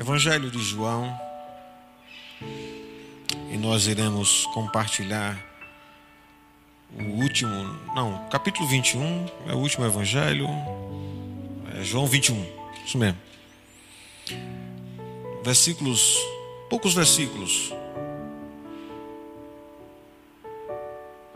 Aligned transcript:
Evangelho 0.00 0.50
de 0.50 0.58
João. 0.60 1.14
E 3.50 3.58
nós 3.58 3.86
iremos 3.86 4.46
compartilhar 4.46 5.38
o 6.98 7.20
último, 7.20 7.52
não, 7.94 8.26
capítulo 8.30 8.66
21, 8.66 9.26
é 9.46 9.52
o 9.52 9.58
último 9.58 9.84
evangelho. 9.84 10.48
É 11.78 11.84
João 11.84 12.06
21, 12.06 12.46
isso 12.86 12.96
mesmo. 12.96 13.18
Versículos, 15.44 16.16
poucos 16.70 16.94
versículos. 16.94 17.70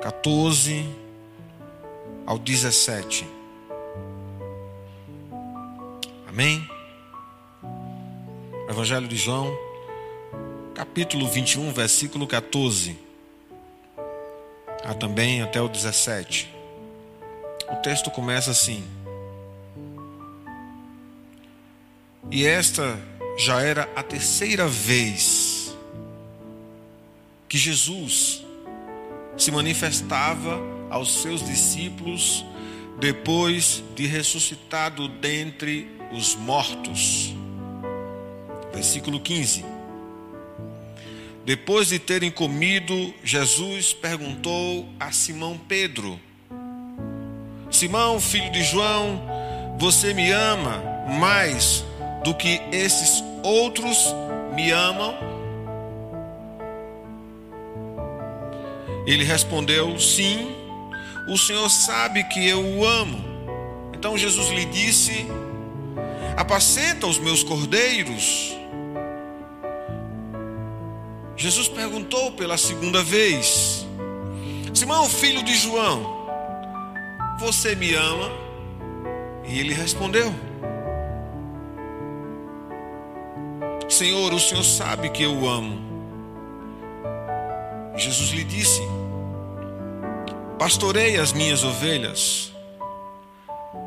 14 0.00 0.88
ao 2.24 2.38
17. 2.38 3.26
Amém? 6.26 6.73
Evangelho 8.66 9.06
de 9.06 9.16
João, 9.16 9.54
capítulo 10.74 11.28
21, 11.28 11.70
versículo 11.70 12.26
14. 12.26 12.96
Há 14.82 14.94
também 14.94 15.42
até 15.42 15.60
o 15.60 15.68
17. 15.68 16.50
O 17.70 17.76
texto 17.82 18.10
começa 18.10 18.50
assim: 18.50 18.82
E 22.30 22.46
esta 22.46 22.98
já 23.36 23.60
era 23.60 23.86
a 23.94 24.02
terceira 24.02 24.66
vez 24.66 25.76
que 27.46 27.58
Jesus 27.58 28.42
se 29.36 29.50
manifestava 29.50 30.58
aos 30.88 31.20
seus 31.20 31.44
discípulos 31.44 32.42
depois 32.98 33.84
de 33.94 34.06
ressuscitado 34.06 35.06
dentre 35.06 35.86
os 36.10 36.34
mortos. 36.34 37.43
Versículo 38.74 39.20
15. 39.20 39.64
Depois 41.44 41.88
de 41.88 41.98
terem 41.98 42.30
comido, 42.30 43.14
Jesus 43.22 43.92
perguntou 43.92 44.88
a 44.98 45.12
Simão 45.12 45.58
Pedro: 45.68 46.18
Simão, 47.70 48.18
filho 48.20 48.50
de 48.50 48.62
João, 48.62 49.22
você 49.78 50.14
me 50.14 50.30
ama 50.30 50.82
mais 51.18 51.84
do 52.24 52.34
que 52.34 52.60
esses 52.72 53.22
outros 53.42 53.98
me 54.54 54.70
amam? 54.70 55.14
Ele 59.06 59.22
respondeu: 59.22 59.98
Sim, 59.98 60.50
o 61.28 61.36
Senhor 61.36 61.68
sabe 61.68 62.24
que 62.24 62.48
eu 62.48 62.64
o 62.64 62.86
amo. 62.86 63.22
Então 63.92 64.16
Jesus 64.16 64.48
lhe 64.48 64.64
disse: 64.64 65.26
Apacenta 66.36 67.06
os 67.06 67.18
meus 67.18 67.42
cordeiros. 67.42 68.56
Jesus 71.44 71.68
perguntou 71.68 72.32
pela 72.32 72.56
segunda 72.56 73.02
vez: 73.02 73.86
Simão, 74.72 75.06
filho 75.06 75.42
de 75.42 75.54
João, 75.54 76.26
você 77.38 77.74
me 77.74 77.92
ama? 77.92 78.32
E 79.46 79.60
ele 79.60 79.74
respondeu: 79.74 80.34
Senhor, 83.90 84.32
o 84.32 84.40
Senhor 84.40 84.64
sabe 84.64 85.10
que 85.10 85.22
eu 85.22 85.34
o 85.34 85.46
amo. 85.46 85.78
Jesus 87.94 88.30
lhe 88.30 88.44
disse: 88.44 88.80
Pastorei 90.58 91.18
as 91.18 91.34
minhas 91.34 91.62
ovelhas. 91.62 92.54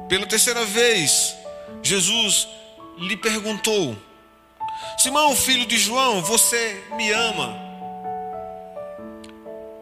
Pela 0.08 0.28
terceira 0.28 0.64
vez, 0.64 1.36
Jesus 1.82 2.48
lhe 3.00 3.18
perguntou: 3.18 3.98
Simão, 4.98 5.36
filho 5.36 5.66
de 5.66 5.78
João, 5.78 6.22
você 6.22 6.84
me 6.96 7.12
ama? 7.12 7.68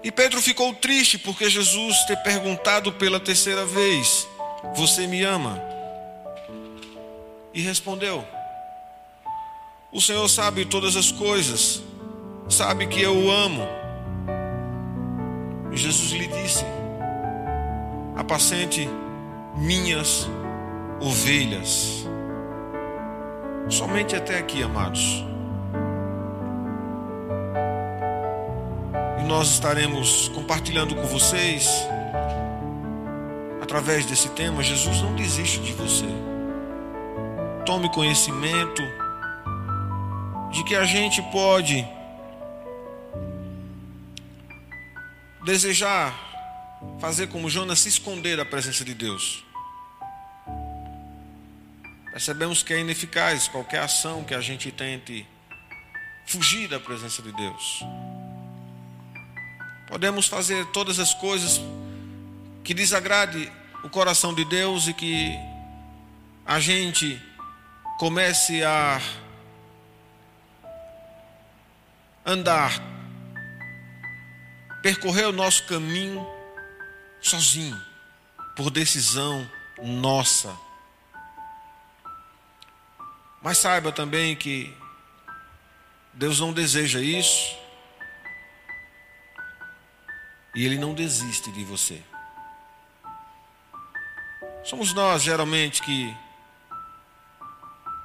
E 0.03 0.11
Pedro 0.11 0.39
ficou 0.41 0.71
triste 0.73 1.17
porque 1.17 1.49
Jesus 1.49 1.97
ter 2.05 2.17
perguntado 2.17 2.91
pela 2.93 3.19
terceira 3.19 3.65
vez: 3.65 4.27
Você 4.75 5.07
me 5.07 5.23
ama? 5.23 5.59
E 7.53 7.61
respondeu: 7.61 8.23
O 9.91 9.99
Senhor 9.99 10.27
sabe 10.27 10.65
todas 10.65 10.95
as 10.95 11.11
coisas, 11.11 11.81
sabe 12.49 12.85
que 12.85 13.01
eu 13.01 13.15
o 13.17 13.31
amo. 13.31 13.67
E 15.71 15.77
Jesus 15.77 16.11
lhe 16.11 16.27
disse: 16.27 16.63
Apacente 18.15 18.87
minhas 19.57 20.27
ovelhas. 20.99 22.05
Somente 23.69 24.15
até 24.15 24.37
aqui, 24.37 24.61
amados. 24.61 25.23
E 29.19 29.23
nós 29.23 29.49
estaremos 29.49 30.27
compartilhando 30.29 30.95
com 30.95 31.03
vocês, 31.07 31.67
através 33.61 34.05
desse 34.05 34.29
tema, 34.29 34.61
Jesus 34.61 35.01
não 35.01 35.15
desiste 35.15 35.59
de 35.59 35.73
você. 35.73 36.05
Tome 37.65 37.91
conhecimento 37.91 38.83
de 40.51 40.63
que 40.63 40.75
a 40.75 40.85
gente 40.85 41.21
pode 41.23 41.85
desejar 45.43 46.13
fazer 46.99 47.27
como 47.27 47.49
Jonas 47.49 47.79
se 47.79 47.89
esconder 47.89 48.37
da 48.37 48.45
presença 48.45 48.85
de 48.85 48.93
Deus. 48.93 49.43
Percebemos 52.15 52.63
que 52.63 52.73
é 52.73 52.79
ineficaz 52.79 53.49
qualquer 53.49 53.81
ação 53.81 54.23
que 54.23 54.33
a 54.33 54.39
gente 54.39 54.71
tente 54.71 55.27
fugir 56.25 56.69
da 56.69 56.79
presença 56.79 57.21
de 57.21 57.29
Deus. 57.33 57.83
Podemos 59.85 60.25
fazer 60.25 60.65
todas 60.67 60.97
as 60.97 61.13
coisas 61.13 61.59
que 62.63 62.73
desagrade 62.73 63.51
o 63.83 63.89
coração 63.89 64.33
de 64.33 64.45
Deus 64.45 64.87
e 64.87 64.93
que 64.93 65.37
a 66.45 66.57
gente 66.57 67.21
comece 67.99 68.63
a 68.63 69.01
andar, 72.25 72.81
percorrer 74.81 75.27
o 75.27 75.33
nosso 75.33 75.65
caminho 75.65 76.25
sozinho, 77.21 77.77
por 78.55 78.69
decisão 78.69 79.51
nossa. 79.83 80.57
Mas 83.45 83.59
saiba 83.59 83.91
também 83.91 84.35
que 84.35 84.75
Deus 86.11 86.39
não 86.39 86.51
deseja 86.51 86.99
isso. 86.99 87.55
E 90.55 90.65
Ele 90.65 90.79
não 90.79 90.95
desiste 90.95 91.51
de 91.51 91.63
você. 91.63 92.01
Somos 94.63 94.95
nós, 94.95 95.21
geralmente, 95.21 95.83
que, 95.83 96.11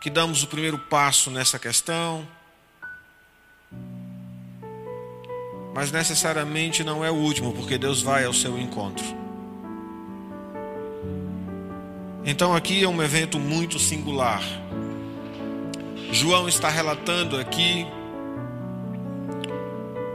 que 0.02 0.10
damos 0.10 0.42
o 0.42 0.46
primeiro 0.46 0.78
passo 0.78 1.30
nessa 1.30 1.58
questão. 1.58 2.28
Mas 5.74 5.90
necessariamente 5.90 6.84
não 6.84 7.02
é 7.02 7.10
o 7.10 7.14
último, 7.14 7.54
porque 7.54 7.78
Deus 7.78 8.02
vai 8.02 8.26
ao 8.26 8.34
seu 8.34 8.58
encontro. 8.58 9.06
Então 12.26 12.54
aqui 12.54 12.84
é 12.84 12.88
um 12.88 13.02
evento 13.02 13.38
muito 13.38 13.78
singular. 13.78 14.42
João 16.12 16.48
está 16.48 16.68
relatando 16.68 17.36
aqui 17.36 17.86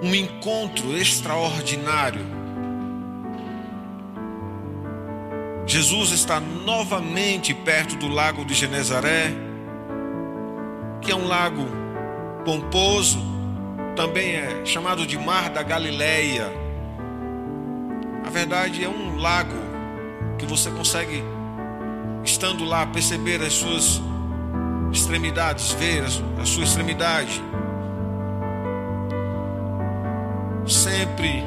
um 0.03 0.13
encontro 0.13 0.95
extraordinário. 0.95 2.22
Jesus 5.66 6.11
está 6.11 6.39
novamente 6.39 7.53
perto 7.53 7.95
do 7.95 8.07
lago 8.07 8.44
de 8.44 8.53
Genezaré, 8.53 9.33
que 11.01 11.11
é 11.11 11.16
um 11.16 11.28
lago 11.28 11.66
pomposo, 12.44 13.18
também 13.95 14.36
é 14.36 14.65
chamado 14.65 15.07
de 15.07 15.18
Mar 15.18 15.50
da 15.50 15.63
Galileia. 15.63 16.51
Na 18.24 18.30
verdade, 18.30 18.83
é 18.83 18.89
um 18.89 19.18
lago 19.18 19.56
que 20.38 20.45
você 20.45 20.69
consegue, 20.69 21.24
estando 22.24 22.65
lá, 22.65 22.86
perceber 22.86 23.41
as 23.41 23.53
suas 23.53 24.01
extremidades, 24.95 25.71
ver 25.71 26.03
a 26.42 26.45
sua 26.45 26.63
extremidade. 26.63 27.44
Sempre 30.65 31.44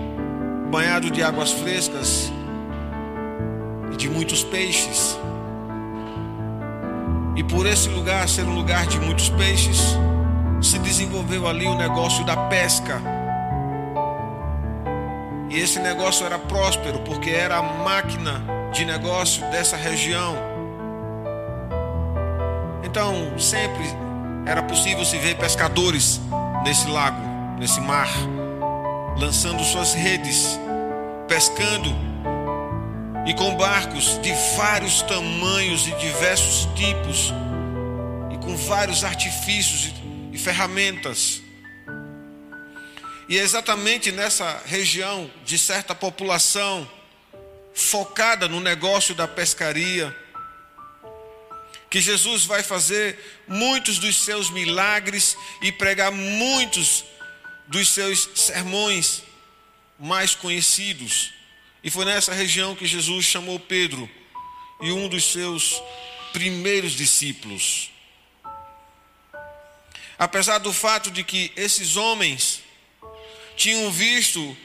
banhado 0.70 1.10
de 1.10 1.22
águas 1.22 1.50
frescas 1.52 2.30
e 3.92 3.96
de 3.96 4.08
muitos 4.08 4.44
peixes. 4.44 5.18
E 7.36 7.42
por 7.44 7.66
esse 7.66 7.88
lugar 7.88 8.28
ser 8.28 8.44
um 8.44 8.54
lugar 8.54 8.86
de 8.86 9.00
muitos 9.00 9.30
peixes, 9.30 9.96
se 10.60 10.78
desenvolveu 10.80 11.48
ali 11.48 11.66
o 11.66 11.74
negócio 11.74 12.24
da 12.26 12.36
pesca. 12.48 13.00
E 15.48 15.58
esse 15.58 15.78
negócio 15.78 16.26
era 16.26 16.38
próspero 16.38 16.98
porque 17.00 17.30
era 17.30 17.56
a 17.56 17.62
máquina 17.62 18.42
de 18.72 18.84
negócio 18.84 19.42
dessa 19.50 19.76
região. 19.76 20.57
Então, 22.90 23.38
sempre 23.38 23.84
era 24.46 24.62
possível 24.62 25.04
se 25.04 25.18
ver 25.18 25.36
pescadores 25.36 26.18
nesse 26.64 26.88
lago, 26.88 27.20
nesse 27.58 27.78
mar, 27.82 28.08
lançando 29.18 29.62
suas 29.62 29.92
redes, 29.92 30.58
pescando 31.28 31.94
e 33.26 33.34
com 33.34 33.54
barcos 33.56 34.18
de 34.22 34.32
vários 34.56 35.02
tamanhos 35.02 35.86
e 35.86 35.92
diversos 35.96 36.66
tipos 36.74 37.30
e 38.32 38.38
com 38.38 38.56
vários 38.56 39.04
artifícios 39.04 39.92
e 40.32 40.38
ferramentas. 40.38 41.42
E 43.28 43.38
é 43.38 43.42
exatamente 43.42 44.10
nessa 44.10 44.62
região 44.64 45.30
de 45.44 45.58
certa 45.58 45.94
população 45.94 46.88
focada 47.74 48.48
no 48.48 48.60
negócio 48.60 49.14
da 49.14 49.28
pescaria, 49.28 50.16
que 51.90 52.00
Jesus 52.00 52.44
vai 52.44 52.62
fazer 52.62 53.18
muitos 53.46 53.98
dos 53.98 54.16
seus 54.16 54.50
milagres 54.50 55.36
e 55.62 55.72
pregar 55.72 56.12
muitos 56.12 57.04
dos 57.66 57.88
seus 57.88 58.28
sermões 58.34 59.22
mais 59.98 60.34
conhecidos. 60.34 61.32
E 61.82 61.90
foi 61.90 62.04
nessa 62.04 62.34
região 62.34 62.74
que 62.74 62.86
Jesus 62.86 63.24
chamou 63.24 63.58
Pedro 63.58 64.08
e 64.80 64.92
um 64.92 65.08
dos 65.08 65.24
seus 65.24 65.80
primeiros 66.32 66.92
discípulos. 66.92 67.90
Apesar 70.18 70.58
do 70.58 70.72
fato 70.72 71.10
de 71.10 71.24
que 71.24 71.52
esses 71.56 71.96
homens 71.96 72.62
tinham 73.56 73.90
visto 73.90 74.56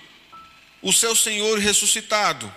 o 0.82 0.92
seu 0.92 1.16
Senhor 1.16 1.58
ressuscitado 1.58 2.54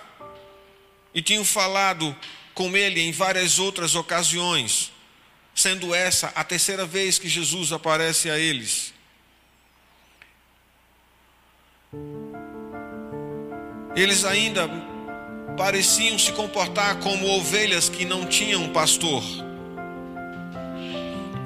e 1.13 1.21
tinham 1.21 1.45
falado 1.45 2.15
com 2.57 2.75
ele 2.75 2.99
em 2.99 3.11
várias 3.11 3.59
outras 3.59 3.93
ocasiões, 3.93 4.91
sendo 5.53 5.93
essa 5.93 6.33
a 6.33 6.43
terceira 6.43 6.87
vez 6.87 7.19
que 7.19 7.29
Jesus 7.29 7.71
aparece 7.71 8.31
a 8.31 8.39
eles. 8.39 8.95
Eles 13.95 14.25
ainda 14.25 14.67
pareciam 15.55 16.17
se 16.17 16.31
comportar 16.31 16.99
como 16.99 17.27
ovelhas 17.27 17.89
que 17.89 18.03
não 18.03 18.25
tinham 18.25 18.73
pastor. 18.73 19.23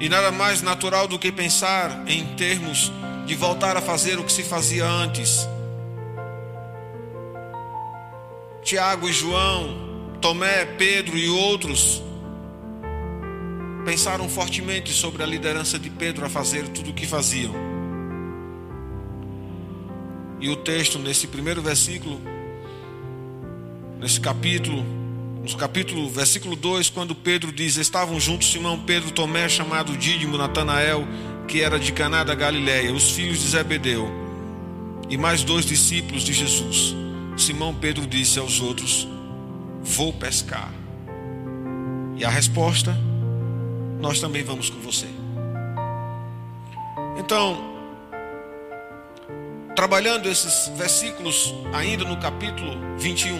E 0.00 0.08
nada 0.08 0.32
mais 0.32 0.62
natural 0.62 1.06
do 1.06 1.18
que 1.18 1.30
pensar 1.30 2.08
em 2.08 2.34
termos 2.36 2.90
de 3.26 3.34
voltar 3.34 3.76
a 3.76 3.82
fazer 3.82 4.18
o 4.18 4.24
que 4.24 4.32
se 4.32 4.42
fazia 4.42 4.86
antes. 4.86 5.46
Tiago 8.62 9.10
e 9.10 9.12
João 9.12 9.91
Tomé, 10.22 10.64
Pedro 10.64 11.18
e 11.18 11.28
outros 11.28 12.00
pensaram 13.84 14.28
fortemente 14.28 14.92
sobre 14.92 15.20
a 15.20 15.26
liderança 15.26 15.80
de 15.80 15.90
Pedro 15.90 16.24
a 16.24 16.28
fazer 16.28 16.68
tudo 16.68 16.90
o 16.90 16.94
que 16.94 17.04
faziam. 17.08 17.52
E 20.40 20.48
o 20.48 20.54
texto, 20.54 20.96
nesse 21.00 21.26
primeiro 21.26 21.60
versículo, 21.60 22.20
nesse 23.98 24.20
capítulo, 24.20 24.84
no 25.42 25.56
capítulo, 25.56 26.08
versículo 26.08 26.54
2, 26.54 26.88
quando 26.90 27.16
Pedro 27.16 27.50
diz: 27.50 27.76
Estavam 27.76 28.20
juntos 28.20 28.52
Simão, 28.52 28.78
Pedro, 28.78 29.10
Tomé, 29.10 29.48
chamado 29.48 29.96
Dídimo, 29.96 30.38
Natanael, 30.38 31.04
que 31.48 31.62
era 31.62 31.80
de 31.80 31.92
Caná 31.92 32.22
da 32.22 32.36
Galiléia, 32.36 32.94
os 32.94 33.10
filhos 33.10 33.40
de 33.40 33.48
Zebedeu, 33.48 34.08
e 35.10 35.16
mais 35.16 35.42
dois 35.42 35.66
discípulos 35.66 36.22
de 36.22 36.32
Jesus. 36.32 36.94
Simão 37.36 37.74
Pedro 37.74 38.06
disse 38.06 38.38
aos 38.38 38.60
outros: 38.60 39.08
Vou 39.82 40.12
pescar. 40.12 40.72
E 42.16 42.24
a 42.24 42.30
resposta: 42.30 42.96
Nós 44.00 44.20
também 44.20 44.44
vamos 44.44 44.70
com 44.70 44.80
você. 44.80 45.06
Então, 47.18 47.72
trabalhando 49.74 50.28
esses 50.28 50.68
versículos 50.76 51.54
ainda 51.72 52.04
no 52.04 52.16
capítulo 52.18 52.96
21, 52.98 53.38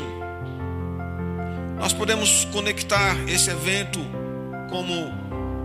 nós 1.78 1.92
podemos 1.92 2.44
conectar 2.46 3.16
esse 3.28 3.50
evento 3.50 3.98
como 4.70 4.92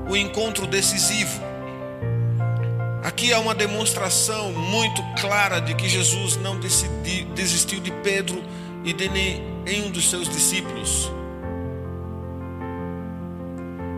o 0.09 0.15
encontro 0.15 0.65
decisivo. 0.67 1.41
Aqui 3.03 3.31
há 3.33 3.39
uma 3.39 3.55
demonstração 3.55 4.51
muito 4.51 5.01
clara 5.19 5.59
de 5.59 5.73
que 5.75 5.87
Jesus 5.87 6.35
não 6.37 6.59
desistiu 6.59 7.79
de 7.79 7.91
Pedro 8.03 8.43
e 8.87 8.93
de 8.93 9.09
nenhum 9.09 9.91
dos 9.91 10.09
seus 10.09 10.29
discípulos. 10.29 11.11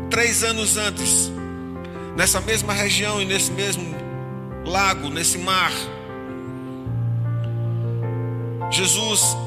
Três 0.10 0.44
anos 0.44 0.78
antes, 0.78 1.32
nessa 2.18 2.42
mesma 2.42 2.74
região 2.74 3.22
e 3.22 3.26
nesse 3.26 3.52
mesmo 3.52 3.96
lago, 4.66 5.10
nesse 5.10 5.38
mar, 5.38 5.72
Jesus 8.72 9.38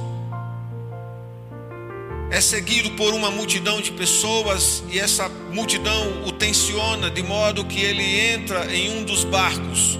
é 2.30 2.40
seguido 2.40 2.92
por 2.92 3.12
uma 3.12 3.30
multidão 3.30 3.80
de 3.80 3.90
pessoas 3.90 4.84
e 4.88 4.98
essa 4.98 5.28
multidão 5.52 6.24
o 6.24 6.30
tensiona 6.30 7.10
de 7.10 7.22
modo 7.22 7.64
que 7.64 7.80
ele 7.80 8.20
entra 8.32 8.72
em 8.72 8.96
um 8.96 9.04
dos 9.04 9.24
barcos 9.24 9.98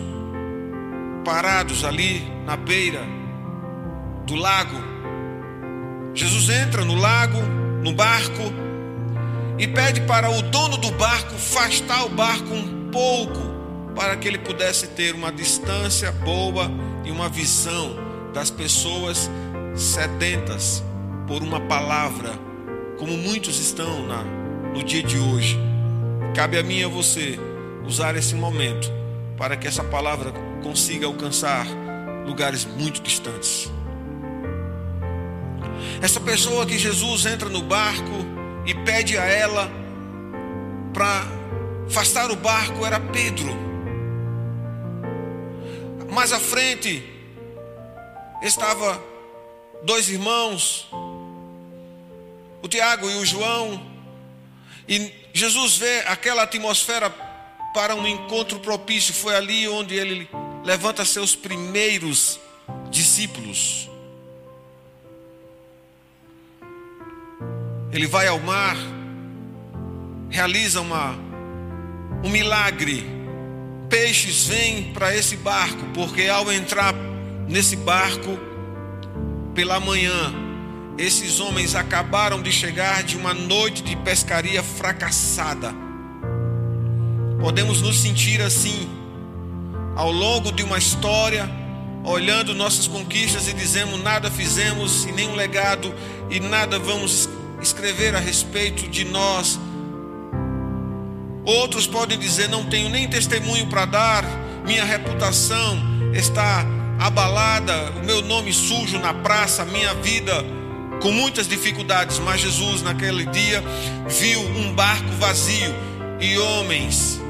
parados 1.25 1.85
ali 1.85 2.23
na 2.47 2.56
beira 2.56 3.05
do 4.25 4.35
lago 4.35 4.92
Jesus 6.14 6.49
entra 6.50 6.85
no 6.85 6.94
lago, 6.94 7.38
no 7.82 7.93
barco, 7.93 8.53
e 9.59 9.67
pede 9.67 10.00
para 10.03 10.31
o 10.31 10.43
dono 10.43 10.76
do 10.76 10.91
barco 10.93 11.35
afastar 11.35 12.05
o 12.05 12.09
barco 12.11 12.53
um 12.53 12.91
pouco, 12.91 13.41
para 13.94 14.17
que 14.17 14.29
ele 14.29 14.38
pudesse 14.38 14.88
ter 14.88 15.14
uma 15.14 15.31
distância 15.32 16.12
boa 16.12 16.70
e 17.05 17.11
uma 17.11 17.29
visão 17.29 17.97
das 18.32 18.50
pessoas 18.50 19.31
sedentas 19.75 20.82
por 21.26 21.43
uma 21.43 21.61
palavra, 21.61 22.31
como 22.99 23.17
muitos 23.17 23.59
estão 23.59 24.06
na, 24.06 24.23
no 24.75 24.82
dia 24.82 25.03
de 25.03 25.19
hoje. 25.19 25.59
Cabe 26.35 26.59
a 26.59 26.62
mim 26.62 26.79
e 26.79 26.85
a 26.85 26.88
você 26.88 27.38
usar 27.87 28.17
esse 28.17 28.35
momento 28.35 28.91
para 29.37 29.56
que 29.56 29.67
essa 29.67 29.85
palavra 29.85 30.32
consiga 30.62 31.06
alcançar 31.06 31.67
lugares 32.26 32.64
muito 32.64 33.03
distantes. 33.03 33.70
Essa 36.00 36.20
pessoa 36.20 36.67
que 36.67 36.79
Jesus 36.79 37.26
entra 37.26 37.49
no 37.49 37.62
barco 37.62 38.12
e 38.67 38.75
pede 38.75 39.17
a 39.17 39.25
ela 39.25 39.70
para 40.93 41.25
afastar 41.87 42.31
o 42.31 42.37
barco 42.37 42.84
era 42.84 43.00
Pedro. 43.00 43.55
Mais 46.11 46.33
à 46.33 46.38
frente 46.38 47.02
estava 48.42 49.02
dois 49.83 50.09
irmãos, 50.09 50.88
o 52.62 52.68
Tiago 52.68 53.11
e 53.11 53.16
o 53.16 53.25
João, 53.25 53.92
e 54.88 55.11
Jesus 55.33 55.76
vê 55.76 56.00
aquela 56.07 56.42
atmosfera 56.42 57.11
para 57.73 57.95
um 57.95 58.07
encontro 58.07 58.59
propício. 58.61 59.14
Foi 59.14 59.35
ali 59.35 59.66
onde 59.68 59.95
ele 59.95 60.28
levanta 60.64 61.04
seus 61.04 61.35
primeiros 61.35 62.38
discípulos. 62.90 63.88
Ele 67.92 68.06
vai 68.06 68.26
ao 68.26 68.40
mar, 68.40 68.76
realiza 70.30 70.80
uma, 70.80 71.14
um 72.25 72.30
milagre. 72.30 73.06
Peixes 73.90 74.46
vêm 74.46 74.92
para 74.94 75.14
esse 75.14 75.37
barco, 75.37 75.84
porque 75.92 76.26
ao 76.26 76.50
entrar 76.50 76.94
nesse 77.46 77.76
barco 77.76 78.38
pela 79.54 79.78
manhã, 79.78 80.32
esses 80.96 81.38
homens 81.38 81.75
acabaram 81.75 82.40
de 82.40 82.50
chegar 82.50 83.02
de 83.02 83.16
uma 83.18 83.34
noite 83.34 83.82
de 83.82 83.94
pescaria 83.96 84.62
fracassada. 84.62 85.75
Podemos 87.38 87.82
nos 87.82 88.00
sentir 88.00 88.40
assim, 88.40 88.88
ao 89.94 90.11
longo 90.11 90.50
de 90.50 90.62
uma 90.62 90.78
história, 90.78 91.46
olhando 92.02 92.54
nossas 92.54 92.87
conquistas 92.87 93.49
e 93.49 93.52
dizemos: 93.52 94.02
nada 94.02 94.30
fizemos 94.30 95.04
e 95.04 95.12
nenhum 95.12 95.34
legado 95.34 95.94
e 96.30 96.40
nada 96.40 96.78
vamos 96.78 97.28
escrever 97.62 98.14
a 98.14 98.19
respeito 98.19 98.88
de 98.88 99.04
nós. 99.04 99.59
Outros 101.45 101.87
podem 101.87 102.19
dizer: 102.19 102.49
não 102.49 102.64
tenho 102.66 102.88
nem 102.88 103.09
testemunho 103.09 103.66
para 103.69 103.85
dar, 103.85 104.25
minha 104.64 104.85
reputação 104.85 105.78
está 106.14 106.64
abalada, 106.99 107.92
o 107.92 108.04
meu 108.04 108.23
nome 108.23 108.52
sujo 108.52 108.99
na 108.99 109.14
praça, 109.14 109.64
minha 109.64 109.95
vida 109.95 110.45
com 111.02 111.11
muitas 111.11 111.49
dificuldades. 111.49 112.19
Mas 112.21 112.40
Jesus, 112.40 112.83
naquele 112.83 113.26
dia, 113.26 113.62
viu 114.09 114.40
um 114.40 114.73
barco 114.73 115.11
vazio 115.19 115.75
e 116.21 116.38
homens 116.38 117.21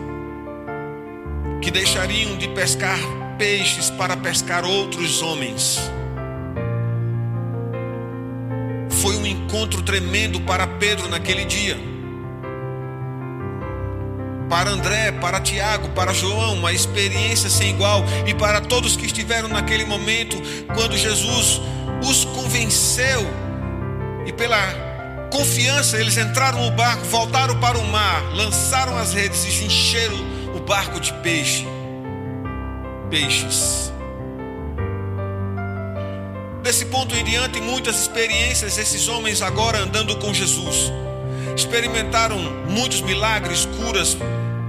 que 1.63 1.71
deixariam 1.71 2.37
de 2.37 2.49
pescar 2.49 2.99
peixes 3.39 3.89
para 3.91 4.17
pescar 4.17 4.65
outros 4.65 5.23
homens. 5.23 5.81
Foi 9.03 9.17
um 9.17 9.27
encontro 9.27 9.83
tremendo 9.83 10.41
para 10.43 10.65
Pedro 10.65 11.09
naquele 11.09 11.45
dia. 11.45 11.77
para 14.49 14.69
André, 14.69 15.13
para 15.13 15.41
Tiago, 15.41 15.89
para 15.89 16.13
João, 16.13 16.53
uma 16.53 16.75
experiência 16.75 17.49
sem 17.49 17.71
igual 17.71 18.05
e 18.27 18.35
para 18.35 18.61
todos 18.61 18.95
que 18.95 19.07
estiveram 19.07 19.49
naquele 19.49 19.87
momento 19.87 20.37
quando 20.75 20.95
Jesus 20.95 21.59
os 22.03 22.27
convenceu 22.27 23.27
e 24.27 24.33
pela 24.33 24.59
confiança 25.33 25.97
eles 25.97 26.19
entraram 26.19 26.63
no 26.63 26.71
barco, 26.73 27.03
voltaram 27.07 27.59
para 27.59 27.79
o 27.79 27.85
mar, 27.87 28.23
lançaram 28.35 28.97
as 28.99 29.15
redes 29.15 29.43
e 29.43 29.65
encheram 29.65 30.19
o 30.55 30.61
barco 30.61 31.01
de 31.01 31.15
peixe. 31.15 31.67
Peixes. 33.09 33.92
Desse 36.73 36.87
ponto 36.87 37.15
em 37.15 37.23
diante, 37.23 37.61
muitas 37.61 38.01
experiências, 38.01 38.79
esses 38.79 39.07
homens 39.07 39.43
agora 39.43 39.81
andando 39.81 40.17
com 40.17 40.33
Jesus, 40.33 40.91
experimentaram 41.55 42.39
muitos 42.67 43.03
milagres, 43.03 43.67
curas, 43.67 44.17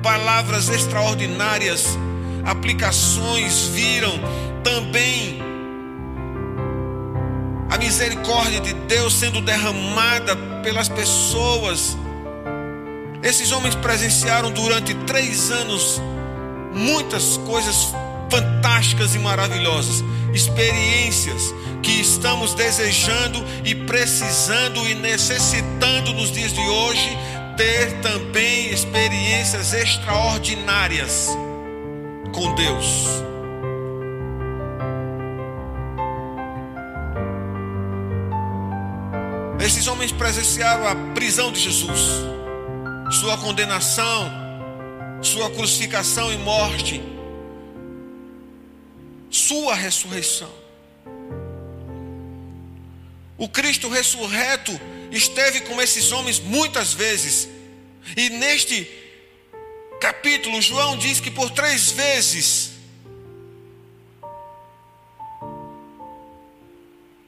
palavras 0.03 0.67
extraordinárias, 0.67 1.97
aplicações, 2.43 3.67
viram 3.67 4.11
também 4.65 5.39
a 7.69 7.77
misericórdia 7.77 8.59
de 8.59 8.73
Deus 8.73 9.13
sendo 9.13 9.39
derramada 9.39 10.35
pelas 10.61 10.89
pessoas. 10.89 11.97
Esses 13.23 13.53
homens 13.53 13.75
presenciaram 13.75 14.51
durante 14.51 14.93
três 15.05 15.49
anos 15.51 16.01
muitas 16.73 17.37
coisas 17.37 17.95
fantásticas 18.33 19.13
e 19.13 19.19
maravilhosas, 19.19 20.03
experiências 20.33 21.53
que 21.83 22.01
estamos 22.01 22.55
desejando 22.55 23.43
e 23.63 23.75
precisando 23.75 24.89
e 24.89 24.95
necessitando 24.95 26.11
nos 26.13 26.31
dias 26.31 26.51
de 26.51 26.61
hoje 26.61 27.15
ter 27.55 28.01
também 28.01 28.71
experiências 28.71 29.71
extraordinárias 29.73 31.29
com 32.33 32.55
Deus. 32.55 33.07
Esses 39.63 39.85
homens 39.85 40.11
presenciaram 40.11 40.87
a 40.87 40.95
prisão 41.13 41.51
de 41.51 41.59
Jesus, 41.59 42.01
sua 43.11 43.37
condenação, 43.37 44.31
sua 45.21 45.51
crucificação 45.51 46.33
e 46.33 46.37
morte, 46.37 47.12
sua 49.33 49.73
ressurreição. 49.73 50.53
O 53.37 53.49
Cristo 53.49 53.89
ressurreto 53.89 54.71
esteve 55.11 55.61
com 55.61 55.81
esses 55.81 56.11
homens 56.11 56.39
muitas 56.39 56.93
vezes. 56.93 57.49
E 58.15 58.29
neste 58.29 58.89
capítulo, 59.99 60.61
João 60.61 60.97
diz 60.97 61.19
que 61.19 61.31
por 61.31 61.49
três 61.49 61.91
vezes, 61.91 62.71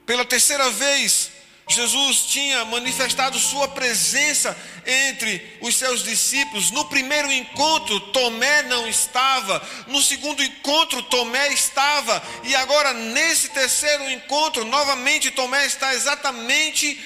pela 0.06 0.24
terceira 0.24 0.70
vez, 0.70 1.32
Jesus 1.68 2.26
tinha 2.28 2.64
manifestado 2.66 3.40
sua 3.40 3.68
presença 3.68 4.56
entre 4.86 5.58
os 5.62 5.76
seus 5.76 6.04
discípulos. 6.04 6.70
No 6.70 6.86
primeiro 6.86 7.32
encontro, 7.32 8.00
Tomé 8.12 8.62
não 8.64 8.88
estava. 8.88 9.62
No 9.88 10.00
segundo 10.00 10.44
encontro, 10.44 11.02
Tomé 11.04 11.52
estava. 11.52 12.22
E 12.44 12.56
agora, 12.56 12.94
nesse 12.94 13.50
terceiro 13.50 14.10
encontro, 14.12 14.64
novamente, 14.64 15.32
Tomé 15.32 15.66
está 15.66 15.94
exatamente 15.96 17.04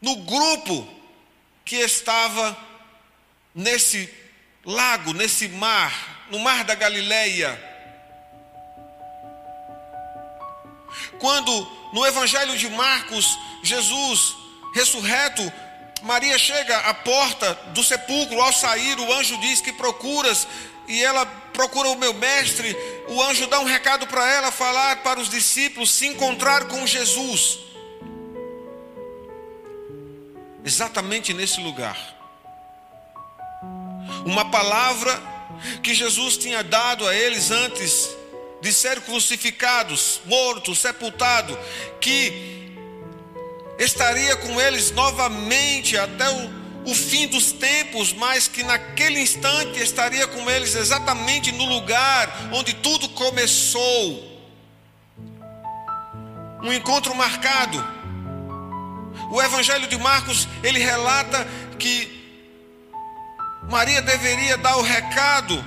no 0.00 0.16
grupo 0.16 0.88
que 1.64 1.76
estava 1.76 2.56
nesse 3.52 4.08
lago, 4.64 5.12
nesse 5.12 5.48
mar, 5.48 6.26
no 6.30 6.38
mar 6.38 6.62
da 6.62 6.76
Galileia. 6.76 7.65
Quando 11.18 11.68
no 11.92 12.06
Evangelho 12.06 12.56
de 12.56 12.68
Marcos, 12.70 13.38
Jesus 13.62 14.36
ressurreto, 14.72 15.52
Maria 16.02 16.38
chega 16.38 16.76
à 16.78 16.94
porta 16.94 17.54
do 17.68 17.82
sepulcro, 17.82 18.40
ao 18.40 18.52
sair, 18.52 18.98
o 18.98 19.12
anjo 19.12 19.38
diz 19.40 19.60
que 19.60 19.72
procuras, 19.72 20.46
e 20.86 21.02
ela 21.02 21.24
procura 21.52 21.88
o 21.88 21.96
meu 21.96 22.12
mestre. 22.14 22.76
O 23.08 23.22
anjo 23.22 23.46
dá 23.46 23.58
um 23.60 23.64
recado 23.64 24.06
para 24.06 24.28
ela, 24.30 24.52
falar 24.52 24.96
para 25.02 25.18
os 25.18 25.28
discípulos, 25.28 25.90
se 25.90 26.06
encontrar 26.06 26.68
com 26.68 26.86
Jesus. 26.86 27.58
Exatamente 30.64 31.32
nesse 31.32 31.60
lugar. 31.60 31.96
Uma 34.24 34.50
palavra 34.50 35.20
que 35.82 35.94
Jesus 35.94 36.36
tinha 36.36 36.62
dado 36.62 37.06
a 37.06 37.14
eles 37.14 37.50
antes 37.50 38.15
de 38.66 38.72
ser 38.72 39.00
crucificados, 39.02 40.20
mortos, 40.24 40.80
sepultados, 40.80 41.56
que 42.00 42.74
estaria 43.78 44.36
com 44.38 44.60
eles 44.60 44.90
novamente 44.90 45.96
até 45.96 46.28
o, 46.28 46.90
o 46.90 46.92
fim 46.92 47.28
dos 47.28 47.52
tempos, 47.52 48.12
mas 48.12 48.48
que 48.48 48.64
naquele 48.64 49.20
instante 49.20 49.80
estaria 49.80 50.26
com 50.26 50.50
eles 50.50 50.74
exatamente 50.74 51.52
no 51.52 51.64
lugar 51.64 52.28
onde 52.52 52.74
tudo 52.74 53.08
começou. 53.10 54.34
Um 56.60 56.72
encontro 56.72 57.14
marcado. 57.14 57.78
O 59.30 59.40
Evangelho 59.40 59.86
de 59.86 59.96
Marcos, 59.96 60.48
ele 60.64 60.80
relata 60.80 61.46
que 61.78 62.50
Maria 63.70 64.02
deveria 64.02 64.58
dar 64.58 64.76
o 64.76 64.82
recado 64.82 65.64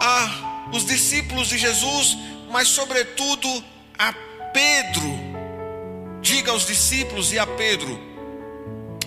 a 0.00 0.50
os 0.72 0.86
discípulos 0.86 1.48
de 1.48 1.58
Jesus, 1.58 2.16
mas 2.52 2.68
sobretudo 2.68 3.48
a 3.98 4.12
Pedro. 4.52 5.32
Diga 6.20 6.52
aos 6.52 6.66
discípulos 6.66 7.32
e 7.32 7.38
a 7.38 7.46
Pedro 7.46 7.98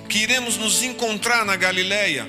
que 0.10 0.20
iremos 0.20 0.58
nos 0.58 0.84
encontrar 0.84 1.46
na 1.46 1.56
Galileia. 1.56 2.28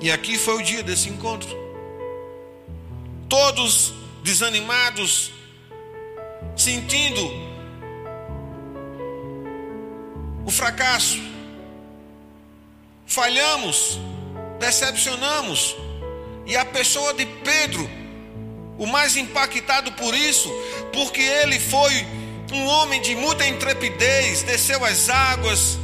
E 0.00 0.10
aqui 0.10 0.36
foi 0.36 0.56
o 0.56 0.62
dia 0.62 0.82
desse 0.82 1.08
encontro. 1.08 1.48
Todos 3.28 3.94
desanimados, 4.22 5.32
sentindo 6.56 7.22
o 10.44 10.50
fracasso. 10.50 11.18
Falhamos, 13.06 13.98
decepcionamos, 14.58 15.76
e 16.46 16.56
a 16.56 16.64
pessoa 16.64 17.14
de 17.14 17.26
Pedro, 17.26 17.88
o 18.78 18.86
mais 18.86 19.16
impactado 19.16 19.92
por 19.92 20.14
isso, 20.14 20.50
porque 20.92 21.20
ele 21.20 21.58
foi 21.58 22.06
um 22.52 22.66
homem 22.66 23.00
de 23.00 23.14
muita 23.14 23.46
intrepidez, 23.46 24.42
desceu 24.42 24.84
as 24.84 25.08
águas, 25.08 25.78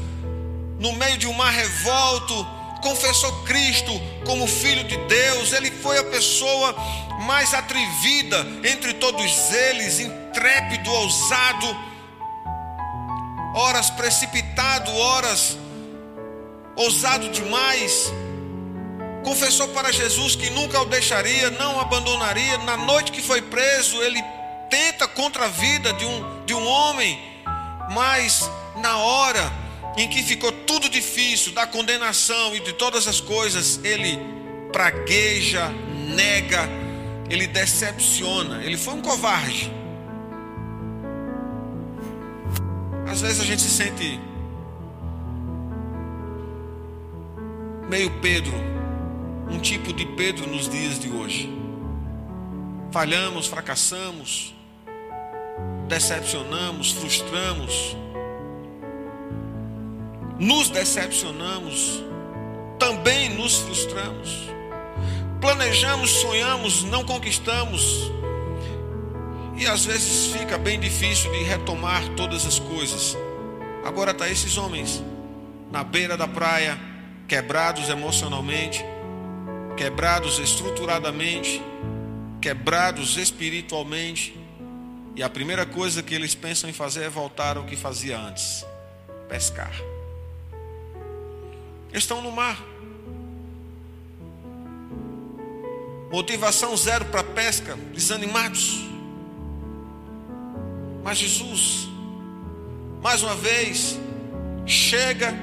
no 0.79 0.93
meio 0.93 1.19
de 1.19 1.27
um 1.27 1.33
mar 1.33 1.53
revolto, 1.53 2.47
confessou 2.83 3.33
Cristo 3.45 3.93
como 4.25 4.47
Filho 4.47 4.85
de 4.85 4.97
Deus, 4.97 5.53
ele 5.53 5.71
foi 5.71 5.99
a 5.99 6.05
pessoa 6.05 6.75
mais 7.27 7.53
atrevida 7.53 8.47
entre 8.65 8.95
todos 8.95 9.53
eles, 9.53 10.01
intrépido, 10.01 10.91
ousado, 10.91 11.77
horas 13.55 13.91
precipitado, 13.91 14.91
horas 14.97 15.59
ousado 16.77 17.29
demais 17.29 18.11
confessou 19.25 19.69
para 19.69 19.93
Jesus 19.93 20.35
que 20.35 20.51
nunca 20.51 20.81
o 20.81 20.87
deixaria, 20.87 21.51
não 21.51 21.77
o 21.77 21.81
abandonaria. 21.81 22.59
Na 22.59 22.77
noite 22.77 23.13
que 23.13 23.23
foi 23.23 23.43
preso, 23.43 24.03
ele 24.03 24.23
tenta 24.69 25.07
contra 25.09 25.45
a 25.47 25.49
vida 25.49 25.93
de 25.93 26.05
um, 26.05 26.45
de 26.45 26.55
um 26.55 26.67
homem, 26.67 27.21
mas 27.91 28.49
na 28.77 28.97
hora 28.99 29.53
em 29.97 30.09
que 30.09 30.23
ficou 30.23 30.53
tudo 30.53 30.89
difícil, 30.89 31.53
da 31.53 31.67
condenação 31.67 32.55
e 32.55 32.61
de 32.61 32.73
todas 32.73 33.07
as 33.07 33.21
coisas, 33.21 33.81
ele 33.83 34.19
pragueja, 34.73 35.69
nega, 36.15 36.69
ele 37.29 37.47
decepciona, 37.47 38.63
ele 38.65 38.77
foi 38.77 38.95
um 38.95 39.03
covarde. 39.03 39.73
Às 43.11 43.21
vezes 43.21 43.41
a 43.41 43.45
gente 43.45 43.61
se 43.61 43.71
sente 43.71 44.21
meio 47.89 48.09
Pedro, 48.21 48.53
um 49.51 49.59
tipo 49.59 49.93
de 49.93 50.07
Pedro 50.07 50.47
nos 50.47 50.69
dias 50.69 50.99
de 50.99 51.11
hoje. 51.11 51.53
Falhamos, 52.91 53.47
fracassamos, 53.47 54.55
decepcionamos, 55.89 56.93
frustramos, 56.93 57.97
nos 60.39 60.71
decepcionamos, 60.71 62.03
também 62.79 63.29
nos 63.31 63.59
frustramos. 63.59 64.49
Planejamos, 65.41 66.11
sonhamos, 66.11 66.83
não 66.85 67.05
conquistamos. 67.05 68.11
E 69.57 69.67
às 69.67 69.85
vezes 69.85 70.33
fica 70.33 70.57
bem 70.57 70.81
difícil 70.81 71.31
de 71.33 71.43
retomar 71.43 72.03
todas 72.17 72.47
as 72.47 72.59
coisas. 72.59 73.17
Agora 73.85 74.11
está 74.13 74.29
esses 74.29 74.57
homens 74.57 75.03
na 75.71 75.85
beira 75.85 76.17
da 76.17 76.27
praia, 76.27 76.79
quebrados 77.29 77.89
emocionalmente, 77.89 78.85
quebrados 79.81 80.39
estruturadamente, 80.39 81.63
quebrados 82.39 83.17
espiritualmente. 83.17 84.39
E 85.17 85.23
a 85.23 85.31
primeira 85.31 85.65
coisa 85.65 86.03
que 86.03 86.15
eles 86.15 86.35
pensam 86.35 86.69
em 86.69 86.73
fazer 86.75 87.05
é 87.05 87.09
voltar 87.09 87.57
ao 87.57 87.65
que 87.65 87.77
fazia 87.77 88.19
antes: 88.19 88.63
pescar. 89.27 89.73
Estão 91.95 92.21
no 92.21 92.31
mar. 92.31 92.63
Motivação 96.13 96.77
zero 96.77 97.07
para 97.07 97.25
pesca, 97.25 97.75
desanimados. 97.95 98.81
Mas 101.03 101.17
Jesus, 101.17 101.89
mais 103.01 103.23
uma 103.23 103.35
vez, 103.35 103.99
chega 104.67 105.35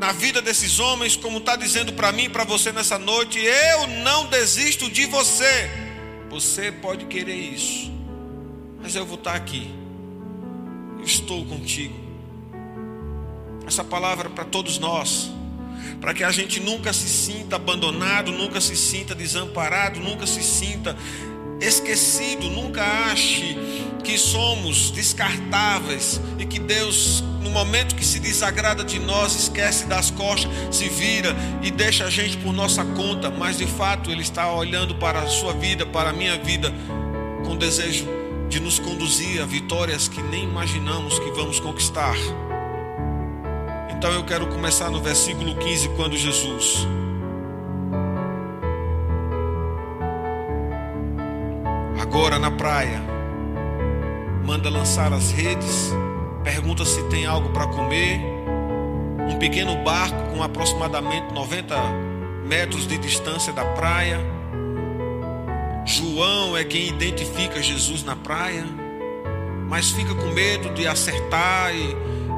na 0.00 0.12
vida 0.12 0.40
desses 0.40 0.80
homens, 0.80 1.14
como 1.14 1.36
está 1.36 1.56
dizendo 1.56 1.92
para 1.92 2.10
mim 2.10 2.24
e 2.24 2.28
para 2.30 2.42
você 2.42 2.72
nessa 2.72 2.98
noite: 2.98 3.38
eu 3.38 3.86
não 4.02 4.24
desisto 4.26 4.90
de 4.90 5.04
você. 5.04 5.70
Você 6.30 6.72
pode 6.72 7.04
querer 7.04 7.34
isso, 7.36 7.92
mas 8.80 8.96
eu 8.96 9.04
vou 9.04 9.18
estar 9.18 9.34
aqui. 9.34 9.70
Eu 10.98 11.04
estou 11.04 11.44
contigo. 11.44 11.94
Essa 13.66 13.84
palavra 13.84 14.28
é 14.28 14.32
para 14.32 14.44
todos 14.44 14.78
nós 14.78 15.30
para 16.00 16.14
que 16.14 16.24
a 16.24 16.30
gente 16.30 16.60
nunca 16.60 16.92
se 16.92 17.08
sinta 17.08 17.56
abandonado, 17.56 18.32
nunca 18.32 18.60
se 18.60 18.74
sinta 18.74 19.14
desamparado, 19.14 20.00
nunca 20.00 20.26
se 20.26 20.42
sinta 20.42 20.96
esquecido, 21.60 22.48
nunca 22.50 22.82
ache 22.82 23.56
que 24.02 24.16
somos 24.18 24.90
descartáveis 24.90 26.20
e 26.38 26.46
que 26.46 26.58
Deus, 26.58 27.22
no 27.42 27.50
momento 27.50 27.94
que 27.94 28.04
se 28.04 28.18
desagrada 28.18 28.82
de 28.82 28.98
nós, 28.98 29.36
esquece 29.36 29.86
das 29.86 30.10
costas, 30.10 30.50
se 30.70 30.88
vira 30.88 31.36
e 31.62 31.70
deixa 31.70 32.04
a 32.04 32.10
gente 32.10 32.36
por 32.38 32.52
nossa 32.52 32.84
conta, 32.84 33.30
mas 33.30 33.58
de 33.58 33.66
fato 33.66 34.10
Ele 34.10 34.22
está 34.22 34.50
olhando 34.52 34.94
para 34.96 35.20
a 35.20 35.26
sua 35.28 35.52
vida, 35.52 35.84
para 35.86 36.10
a 36.10 36.12
minha 36.12 36.38
vida, 36.38 36.72
com 37.44 37.56
desejo 37.56 38.08
de 38.48 38.58
nos 38.58 38.78
conduzir 38.78 39.40
a 39.40 39.46
vitórias 39.46 40.08
que 40.08 40.20
nem 40.22 40.42
imaginamos 40.42 41.18
que 41.18 41.30
vamos 41.30 41.60
conquistar. 41.60 42.16
Então 43.90 44.10
eu 44.12 44.24
quero 44.24 44.46
começar 44.48 44.90
no 44.90 45.00
versículo 45.00 45.54
15, 45.56 45.90
quando 45.90 46.16
Jesus 46.16 46.86
agora 52.10 52.40
na 52.40 52.50
praia 52.50 53.00
manda 54.44 54.68
lançar 54.68 55.12
as 55.12 55.30
redes, 55.30 55.92
pergunta 56.42 56.84
se 56.84 57.00
tem 57.04 57.24
algo 57.24 57.50
para 57.50 57.68
comer. 57.68 58.20
Um 59.30 59.38
pequeno 59.38 59.76
barco 59.84 60.20
com 60.34 60.42
aproximadamente 60.42 61.32
90 61.32 61.76
metros 62.44 62.88
de 62.88 62.98
distância 62.98 63.52
da 63.52 63.64
praia. 63.64 64.18
João 65.86 66.56
é 66.56 66.64
quem 66.64 66.88
identifica 66.88 67.62
Jesus 67.62 68.02
na 68.02 68.16
praia, 68.16 68.64
mas 69.68 69.92
fica 69.92 70.12
com 70.12 70.30
medo 70.32 70.68
de 70.70 70.88
acertar 70.88 71.72
e, 71.72 71.94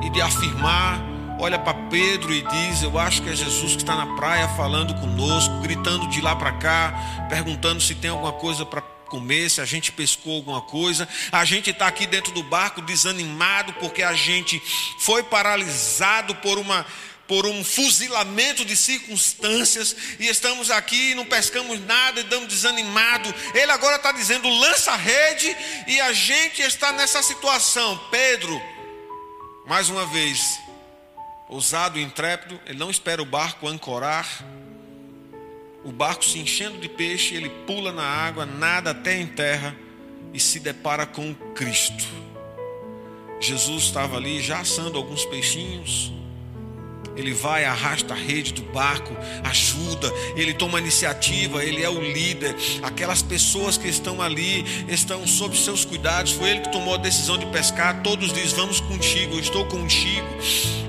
e 0.06 0.10
de 0.10 0.20
afirmar 0.20 1.02
olha 1.40 1.58
para 1.58 1.74
Pedro 1.88 2.32
e 2.32 2.42
diz: 2.42 2.82
Eu 2.82 2.98
acho 2.98 3.22
que 3.22 3.30
é 3.30 3.34
Jesus 3.34 3.72
que 3.72 3.82
está 3.82 3.96
na 3.96 4.14
praia 4.14 4.46
falando 4.48 4.94
conosco, 5.00 5.60
gritando 5.60 6.06
de 6.08 6.20
lá 6.20 6.36
para 6.36 6.52
cá, 6.52 7.26
perguntando 7.28 7.80
se 7.80 7.94
tem 7.94 8.10
alguma 8.10 8.32
coisa 8.32 8.64
para 8.64 8.91
comer, 9.12 9.50
se 9.50 9.60
a 9.60 9.66
gente 9.66 9.92
pescou 9.92 10.36
alguma 10.36 10.62
coisa. 10.62 11.06
A 11.30 11.44
gente 11.44 11.68
está 11.68 11.86
aqui 11.86 12.06
dentro 12.06 12.32
do 12.32 12.42
barco 12.42 12.80
desanimado 12.80 13.74
porque 13.74 14.02
a 14.02 14.14
gente 14.14 14.60
foi 14.98 15.22
paralisado 15.22 16.34
por 16.36 16.58
uma 16.58 16.86
por 17.28 17.46
um 17.46 17.64
fuzilamento 17.64 18.62
de 18.64 18.76
circunstâncias 18.76 19.96
e 20.18 20.28
estamos 20.28 20.70
aqui, 20.70 21.14
não 21.14 21.24
pescamos 21.24 21.80
nada 21.80 22.20
e 22.20 22.24
estamos 22.24 22.48
desanimados. 22.48 23.32
Ele 23.54 23.70
agora 23.70 23.96
está 23.96 24.12
dizendo: 24.12 24.48
lança 24.48 24.92
a 24.92 24.96
rede 24.96 25.54
e 25.86 26.00
a 26.00 26.12
gente 26.12 26.62
está 26.62 26.92
nessa 26.92 27.22
situação. 27.22 27.98
Pedro, 28.10 28.60
mais 29.66 29.88
uma 29.88 30.06
vez, 30.06 30.58
ousado 31.48 31.98
e 31.98 32.02
intrépido, 32.02 32.58
ele 32.66 32.78
não 32.78 32.90
espera 32.90 33.22
o 33.22 33.26
barco 33.26 33.68
ancorar. 33.68 34.26
O 35.84 35.90
barco 35.90 36.24
se 36.24 36.38
enchendo 36.38 36.78
de 36.78 36.88
peixe, 36.88 37.34
ele 37.34 37.48
pula 37.66 37.92
na 37.92 38.04
água, 38.04 38.46
nada 38.46 38.90
até 38.90 39.20
em 39.20 39.26
terra 39.26 39.76
e 40.32 40.38
se 40.38 40.60
depara 40.60 41.04
com 41.04 41.34
Cristo. 41.54 42.04
Jesus 43.40 43.84
estava 43.84 44.16
ali 44.16 44.40
já 44.40 44.60
assando 44.60 44.96
alguns 44.96 45.24
peixinhos. 45.24 46.12
Ele 47.14 47.34
vai, 47.34 47.64
arrasta 47.64 48.14
a 48.14 48.16
rede 48.16 48.54
do 48.54 48.62
barco, 48.62 49.14
ajuda, 49.44 50.10
ele 50.34 50.54
toma 50.54 50.78
iniciativa, 50.78 51.62
ele 51.62 51.82
é 51.82 51.88
o 51.88 52.00
líder. 52.00 52.56
Aquelas 52.82 53.20
pessoas 53.20 53.76
que 53.76 53.88
estão 53.88 54.22
ali 54.22 54.64
estão 54.88 55.26
sob 55.26 55.56
seus 55.56 55.84
cuidados. 55.84 56.32
Foi 56.32 56.50
ele 56.50 56.60
que 56.60 56.72
tomou 56.72 56.94
a 56.94 56.98
decisão 56.98 57.36
de 57.36 57.44
pescar. 57.46 58.02
Todos 58.02 58.32
dizem: 58.32 58.56
Vamos 58.56 58.80
contigo, 58.80 59.34
eu 59.34 59.40
estou 59.40 59.66
contigo. 59.66 60.26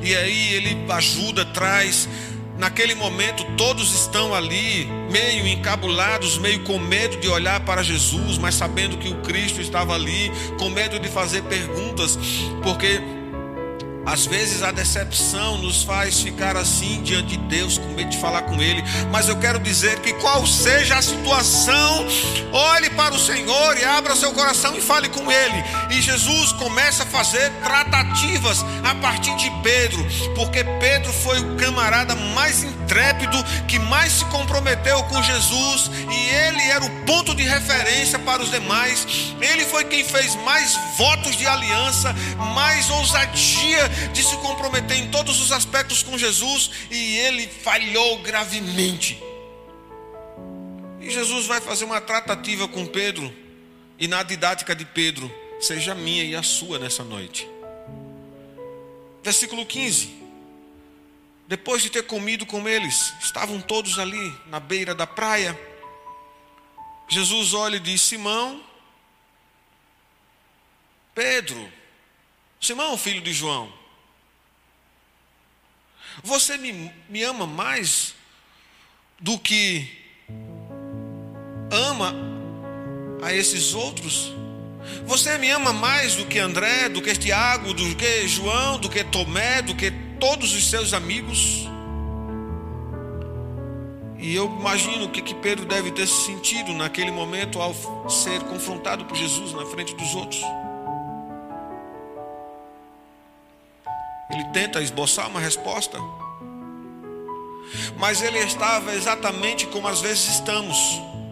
E 0.01 0.15
aí 0.15 0.53
ele 0.53 0.77
ajuda, 0.89 1.43
traz. 1.45 2.07
Naquele 2.57 2.93
momento, 2.93 3.43
todos 3.57 3.93
estão 3.93 4.33
ali, 4.33 4.87
meio 5.11 5.47
encabulados, 5.47 6.37
meio 6.37 6.63
com 6.63 6.77
medo 6.77 7.17
de 7.17 7.27
olhar 7.27 7.59
para 7.61 7.81
Jesus, 7.81 8.37
mas 8.37 8.55
sabendo 8.55 8.97
que 8.97 9.09
o 9.09 9.15
Cristo 9.21 9.59
estava 9.59 9.95
ali, 9.95 10.31
com 10.59 10.69
medo 10.69 10.99
de 10.99 11.09
fazer 11.09 11.41
perguntas, 11.43 12.17
porque 12.61 13.01
às 14.05 14.25
vezes 14.25 14.61
a 14.63 14.71
decepção 14.71 15.57
nos 15.57 15.83
faz 15.83 16.19
ficar 16.19 16.57
assim 16.57 17.01
diante 17.03 17.37
de 17.37 17.37
Deus, 17.37 17.77
com 17.77 17.87
medo 17.89 18.09
de 18.09 18.17
falar 18.17 18.43
com 18.43 18.61
Ele. 18.61 18.83
Mas 19.11 19.29
eu 19.29 19.37
quero 19.37 19.59
dizer 19.59 19.99
que 19.99 20.13
qual 20.13 20.45
seja 20.45 20.97
a 20.97 21.01
situação, 21.01 22.05
olhe 22.51 22.89
para 22.91 23.13
o 23.13 23.19
Senhor 23.19 23.77
e 23.77 23.83
abra 23.83 24.15
seu 24.15 24.33
coração 24.33 24.77
e 24.77 24.81
fale 24.81 25.07
com 25.09 25.31
Ele. 25.31 25.63
E 25.91 26.01
Jesus 26.01 26.51
começa 26.53 27.03
a 27.03 27.05
fazer 27.05 27.49
tratativas 27.63 28.63
a 28.83 28.93
partir 28.95 29.35
de 29.37 29.49
Pedro, 29.61 30.05
porque 30.35 30.63
Pedro 30.79 31.11
foi 31.13 31.39
o 31.39 31.55
camarada 31.55 32.15
mais 32.15 32.63
intrépido 32.63 33.41
que 33.67 33.79
mais 33.79 34.11
se 34.13 34.25
comprometeu 34.25 35.01
com 35.03 35.21
Jesus 35.23 35.89
e 36.11 36.29
ele 36.29 36.61
era 36.69 36.83
o 36.83 36.89
ponto 37.05 37.33
de 37.33 37.43
referência 37.43 38.19
para 38.19 38.41
os 38.41 38.51
demais. 38.51 39.07
Ele 39.41 39.65
foi 39.65 39.85
quem 39.85 40.03
fez 40.03 40.35
mais 40.35 40.77
votos 40.97 41.35
de 41.35 41.47
aliança, 41.47 42.13
mais 42.53 42.89
ousadia 42.89 43.92
de 44.13 44.23
se 44.23 44.35
comprometer 44.37 44.97
em 44.97 45.09
todos 45.09 45.39
os 45.39 45.51
aspectos 45.51 46.03
com 46.03 46.17
Jesus 46.17 46.71
e 46.89 47.17
ele 47.17 47.47
falhou 47.47 48.19
gravemente. 48.19 49.21
E 50.99 51.09
Jesus 51.09 51.47
vai 51.47 51.59
fazer 51.59 51.85
uma 51.85 51.99
tratativa 51.99 52.67
com 52.67 52.85
Pedro, 52.85 53.33
e 53.99 54.07
na 54.07 54.23
didática 54.23 54.75
de 54.75 54.85
Pedro, 54.85 55.33
seja 55.59 55.93
minha 55.93 56.23
e 56.23 56.35
a 56.35 56.41
sua 56.41 56.79
nessa 56.79 57.03
noite. 57.03 57.47
Versículo 59.21 59.65
15. 59.65 60.23
Depois 61.47 61.81
de 61.81 61.89
ter 61.89 62.03
comido 62.03 62.45
com 62.45 62.67
eles, 62.67 63.13
estavam 63.21 63.61
todos 63.61 63.99
ali 63.99 64.33
na 64.47 64.59
beira 64.59 64.95
da 64.95 65.05
praia. 65.05 65.59
Jesus 67.07 67.53
olha 67.53 67.75
e 67.75 67.79
diz: 67.81 68.01
Simão, 68.01 68.63
Pedro, 71.13 71.71
Simão, 72.61 72.97
filho 72.97 73.21
de 73.21 73.33
João, 73.33 73.71
você 76.21 76.57
me, 76.57 76.91
me 77.09 77.23
ama 77.23 77.47
mais 77.47 78.13
do 79.19 79.39
que 79.39 79.87
ama 81.71 82.13
a 83.21 83.33
esses 83.33 83.73
outros? 83.73 84.33
Você 85.05 85.37
me 85.37 85.49
ama 85.49 85.71
mais 85.71 86.15
do 86.15 86.25
que 86.25 86.39
André, 86.39 86.89
do 86.89 87.01
que 87.01 87.15
Tiago, 87.15 87.73
do 87.73 87.95
que 87.95 88.27
João, 88.27 88.77
do 88.77 88.89
que 88.89 89.03
Tomé, 89.03 89.61
do 89.61 89.73
que 89.73 89.91
todos 90.19 90.53
os 90.53 90.69
seus 90.69 90.93
amigos? 90.93 91.67
E 94.19 94.35
eu 94.35 94.45
imagino 94.45 95.05
o 95.05 95.09
que, 95.09 95.21
que 95.21 95.35
Pedro 95.35 95.65
deve 95.65 95.91
ter 95.91 96.07
sentido 96.07 96.73
naquele 96.73 97.11
momento 97.11 97.61
ao 97.61 97.73
ser 98.09 98.41
confrontado 98.43 99.03
por 99.05 99.17
Jesus 99.17 99.53
na 99.53 99.65
frente 99.65 99.93
dos 99.95 100.15
outros. 100.15 100.41
Ele 104.29 104.43
tenta 104.45 104.81
esboçar 104.81 105.27
uma 105.27 105.39
resposta. 105.39 105.97
Mas 107.97 108.21
ele 108.21 108.39
estava 108.39 108.93
exatamente 108.93 109.65
como 109.67 109.87
às 109.87 110.01
vezes 110.01 110.27
estamos, 110.29 110.77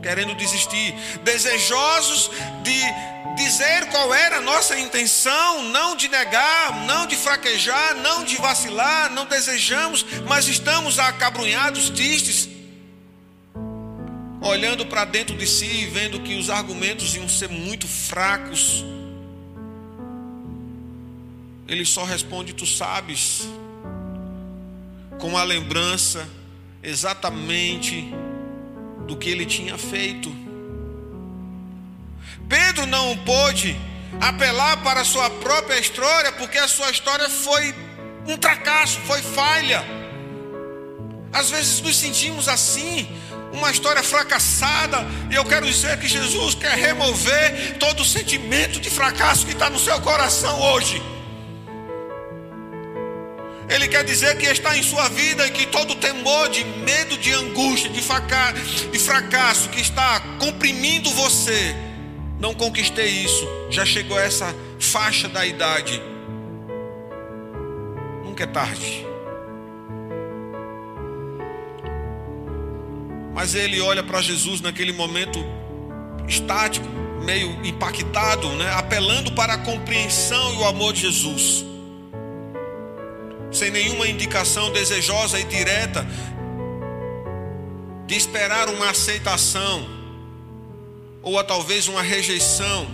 querendo 0.02 0.36
desistir, 0.36 0.94
desejosos 1.24 2.32
de 2.64 2.82
dizer 3.36 3.88
qual 3.90 4.14
era 4.14 4.38
a 4.38 4.42
nossa 4.42 4.78
intenção, 4.78 5.64
não 5.64 5.96
de 5.96 6.08
negar, 6.08 6.86
não 6.86 7.06
de 7.06 7.16
fraquejar, 7.16 7.96
não 7.96 8.24
de 8.24 8.38
vacilar, 8.38 9.12
não 9.12 9.26
desejamos, 9.26 10.06
mas 10.28 10.48
estamos 10.48 11.00
acabrunhados, 11.00 11.90
tristes, 11.90 12.50
olhando 14.42 14.86
para 14.86 15.06
dentro 15.06 15.38
de 15.38 15.46
si 15.46 15.66
e 15.66 15.86
vendo 15.86 16.22
que 16.22 16.36
os 16.36 16.50
argumentos 16.50 17.16
iam 17.16 17.30
ser 17.30 17.50
muito 17.50 17.88
fracos 17.88 18.84
ele 21.72 21.86
só 21.86 22.04
responde: 22.04 22.54
Tu 22.54 22.66
sabes. 22.66 23.48
com 25.20 25.38
a 25.38 25.44
lembrança 25.44 26.28
exatamente 26.84 28.12
do 29.08 29.16
que 29.16 29.30
ele 29.30 29.46
tinha 29.46 29.78
feito. 29.78 30.36
Pedro 32.50 32.88
não 32.88 33.16
pôde 33.18 33.80
apelar 34.20 34.78
para 34.84 35.02
a 35.02 35.06
sua 35.06 35.30
própria 35.30 35.80
história, 35.80 36.32
porque 36.34 36.58
a 36.58 36.68
sua 36.68 36.90
história 36.90 37.30
foi 37.30 37.74
um 38.28 38.36
fracasso, 38.42 39.00
foi 39.02 39.22
falha. 39.22 39.86
Às 41.32 41.52
vezes 41.52 41.80
nos 41.82 41.96
sentimos 41.96 42.50
assim, 42.50 43.08
uma 43.54 43.72
história 43.72 44.04
fracassada, 44.04 45.06
e 45.30 45.36
eu 45.36 45.46
quero 45.46 45.66
dizer 45.68 46.00
que 46.00 46.08
Jesus 46.08 46.56
quer 46.56 46.76
remover 46.76 47.78
todo 47.78 48.02
o 48.02 48.06
sentimento 48.06 48.80
de 48.82 48.90
fracasso 48.90 49.46
que 49.46 49.54
está 49.54 49.70
no 49.70 49.80
seu 49.80 50.02
coração 50.02 50.60
hoje. 50.74 51.02
Ele 53.72 53.88
quer 53.88 54.04
dizer 54.04 54.38
que 54.38 54.46
está 54.46 54.78
em 54.78 54.84
sua 54.84 55.08
vida 55.08 55.48
e 55.48 55.50
que 55.50 55.66
todo 55.66 55.96
temor 55.96 56.50
de 56.50 56.62
medo, 56.66 57.18
de 57.18 57.32
angústia, 57.32 57.90
de, 57.90 58.02
de 58.92 59.00
fracasso 59.00 59.70
que 59.70 59.80
está 59.80 60.20
comprimindo 60.38 61.10
você, 61.12 61.74
não 62.38 62.54
conquistei 62.54 63.08
isso, 63.08 63.48
já 63.70 63.86
chegou 63.86 64.18
a 64.18 64.24
essa 64.24 64.54
faixa 64.78 65.30
da 65.30 65.46
idade. 65.46 66.02
Nunca 68.26 68.44
é 68.44 68.48
tarde. 68.48 69.08
Mas 73.34 73.56
ele 73.56 73.80
olha 73.80 74.04
para 74.04 74.22
Jesus 74.22 74.60
naquele 74.60 74.92
momento 74.92 75.40
estático, 76.28 76.86
meio 77.24 77.66
impactado, 77.66 78.50
né? 78.50 78.70
apelando 78.74 79.32
para 79.32 79.54
a 79.54 79.58
compreensão 79.60 80.56
e 80.56 80.58
o 80.58 80.66
amor 80.66 80.92
de 80.92 81.04
Jesus 81.04 81.71
sem 83.62 83.70
nenhuma 83.70 84.08
indicação 84.08 84.72
desejosa 84.72 85.40
e 85.40 85.44
direta 85.44 86.04
de 88.08 88.16
esperar 88.16 88.68
uma 88.70 88.90
aceitação 88.90 89.88
ou 91.22 91.44
talvez 91.44 91.88
uma 91.88 92.02
rejeição. 92.02 92.88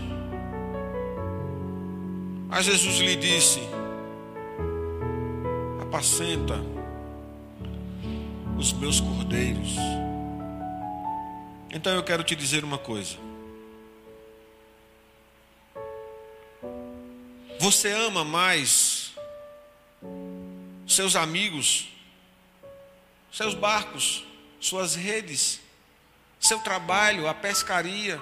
Mas 2.50 2.66
Jesus 2.66 2.98
lhe 2.98 3.16
disse: 3.16 3.62
Apacenta 5.84 6.60
os 8.58 8.74
meus 8.74 9.00
cordeiros. 9.00 9.74
Então 11.72 11.94
eu 11.94 12.04
quero 12.04 12.26
te 12.26 12.36
dizer 12.36 12.66
uma 12.66 12.78
coisa. 12.78 13.16
Você 17.58 17.90
ama 17.90 18.26
mais 18.26 18.97
seus 20.88 21.16
amigos, 21.16 21.90
seus 23.32 23.54
barcos, 23.54 24.24
suas 24.60 24.96
redes, 24.96 25.60
seu 26.40 26.60
trabalho, 26.60 27.28
a 27.28 27.34
pescaria. 27.34 28.22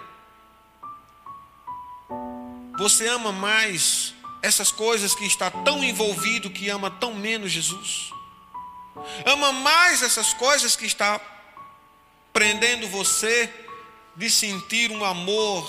Você 2.77 3.07
ama 3.07 3.31
mais 3.31 4.13
essas 4.41 4.71
coisas 4.71 5.15
que 5.15 5.25
está 5.25 5.49
tão 5.49 5.83
envolvido 5.83 6.49
que 6.49 6.69
ama 6.69 6.89
tão 6.89 7.13
menos 7.13 7.51
Jesus. 7.51 8.11
Ama 9.25 9.51
mais 9.51 10.01
essas 10.01 10.33
coisas 10.33 10.75
que 10.75 10.85
está 10.85 11.19
prendendo 12.33 12.87
você 12.89 13.53
de 14.15 14.29
sentir 14.29 14.91
um 14.91 15.03
amor 15.03 15.67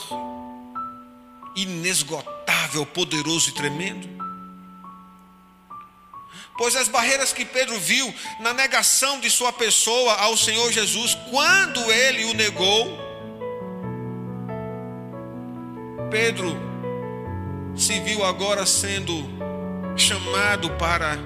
inesgotável, 1.55 2.85
poderoso 2.87 3.51
e 3.51 3.53
tremendo. 3.53 4.16
Pois 6.57 6.75
as 6.75 6.89
barreiras 6.89 7.33
que 7.33 7.45
Pedro 7.45 7.79
viu 7.79 8.13
na 8.41 8.55
negação 8.55 9.21
de 9.21 9.31
sua 9.31 9.53
pessoa 9.53 10.15
ao 10.15 10.37
Senhor 10.37 10.73
Jesus, 10.73 11.17
quando 11.31 11.81
ele 11.93 12.25
o 12.25 12.35
negou, 12.35 12.99
Pedro 16.11 16.57
se 17.77 18.01
viu 18.01 18.25
agora 18.25 18.65
sendo 18.65 19.13
chamado 19.97 20.71
para 20.73 21.19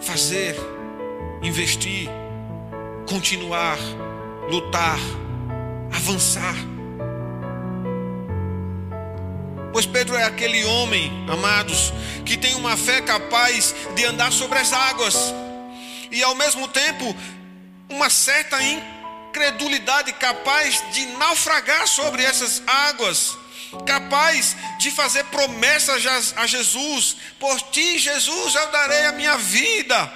fazer, 0.00 0.54
investir, 1.42 2.08
continuar, 3.08 3.78
lutar, 4.50 4.98
avançar. 5.92 6.54
Pois 9.78 9.86
Pedro 9.86 10.16
é 10.16 10.24
aquele 10.24 10.64
homem, 10.64 11.08
amados, 11.30 11.92
que 12.26 12.36
tem 12.36 12.52
uma 12.56 12.76
fé 12.76 13.00
capaz 13.00 13.72
de 13.94 14.04
andar 14.06 14.32
sobre 14.32 14.58
as 14.58 14.72
águas 14.72 15.14
e 16.10 16.20
ao 16.20 16.34
mesmo 16.34 16.66
tempo 16.66 17.14
uma 17.88 18.10
certa 18.10 18.58
incredulidade 18.60 20.12
capaz 20.14 20.82
de 20.90 21.06
naufragar 21.16 21.86
sobre 21.86 22.24
essas 22.24 22.60
águas, 22.66 23.38
capaz 23.86 24.56
de 24.80 24.90
fazer 24.90 25.22
promessas 25.26 26.04
a 26.34 26.44
Jesus: 26.44 27.14
por 27.38 27.60
ti, 27.70 28.00
Jesus, 28.00 28.56
eu 28.56 28.72
darei 28.72 29.06
a 29.06 29.12
minha 29.12 29.38
vida. 29.38 30.12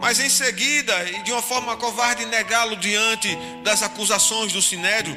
Mas 0.00 0.18
em 0.18 0.30
seguida, 0.30 0.94
e 1.10 1.22
de 1.24 1.30
uma 1.30 1.42
forma 1.42 1.76
covarde, 1.76 2.24
negá-lo 2.24 2.74
diante 2.76 3.36
das 3.62 3.82
acusações 3.82 4.50
do 4.50 4.62
sinédrio, 4.62 5.14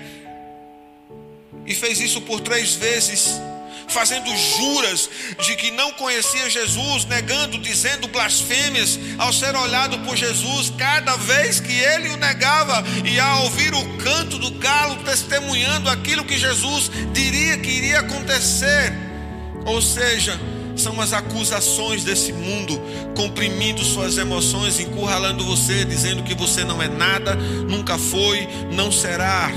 e 1.66 1.74
fez 1.74 2.02
isso 2.02 2.20
por 2.24 2.42
três 2.42 2.74
vezes 2.74 3.47
fazendo 3.88 4.30
juras 4.36 5.10
de 5.44 5.56
que 5.56 5.72
não 5.72 5.92
conhecia 5.94 6.50
Jesus, 6.50 7.06
negando, 7.06 7.58
dizendo 7.58 8.08
blasfêmias, 8.08 9.00
ao 9.18 9.32
ser 9.32 9.56
olhado 9.56 9.98
por 10.00 10.16
Jesus, 10.16 10.72
cada 10.78 11.16
vez 11.16 11.60
que 11.60 11.74
ele 11.74 12.10
o 12.10 12.18
negava, 12.18 12.84
e 13.06 13.20
ao 13.20 13.44
ouvir 13.44 13.74
o 13.74 13.98
canto 13.98 14.38
do 14.38 14.52
galo 14.52 14.98
testemunhando 15.04 15.90
aquilo 15.90 16.26
que 16.26 16.38
Jesus 16.38 16.92
diria 17.14 17.58
que 17.58 17.70
iria 17.70 18.00
acontecer. 18.00 18.94
Ou 19.66 19.82
seja, 19.82 20.40
são 20.76 21.02
as 21.02 21.12
acusações 21.12 22.04
desse 22.04 22.32
mundo 22.32 22.80
comprimindo 23.16 23.84
suas 23.84 24.18
emoções, 24.18 24.80
encurralando 24.80 25.44
você, 25.44 25.84
dizendo 25.84 26.24
que 26.24 26.36
você 26.36 26.64
não 26.64 26.82
é 26.82 26.88
nada, 26.88 27.36
nunca 27.36 27.98
foi, 27.98 28.48
não 28.72 28.92
será. 28.92 29.52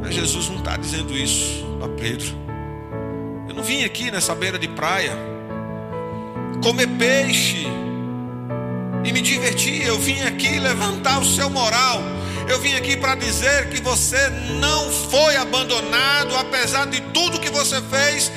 Mas 0.00 0.14
Jesus 0.14 0.48
não 0.48 0.58
está 0.58 0.76
dizendo 0.76 1.16
isso 1.16 1.64
a 1.82 1.88
Pedro. 1.88 2.49
Não 3.60 3.66
vim 3.66 3.84
aqui 3.84 4.10
nessa 4.10 4.34
beira 4.34 4.58
de 4.58 4.68
praia 4.68 5.14
comer 6.62 6.86
peixe 6.96 7.66
e 9.04 9.12
me 9.12 9.20
divertir. 9.20 9.86
Eu 9.86 9.98
vim 9.98 10.18
aqui 10.22 10.58
levantar 10.58 11.18
o 11.18 11.26
seu 11.26 11.50
moral. 11.50 12.00
Eu 12.48 12.58
vim 12.58 12.74
aqui 12.74 12.96
para 12.96 13.14
dizer 13.16 13.68
que 13.68 13.82
você 13.82 14.30
não 14.58 14.90
foi 14.90 15.36
abandonado, 15.36 16.34
apesar 16.36 16.86
de 16.86 17.02
tudo 17.12 17.38
que 17.38 17.50
você 17.50 17.82
fez, 17.82 18.32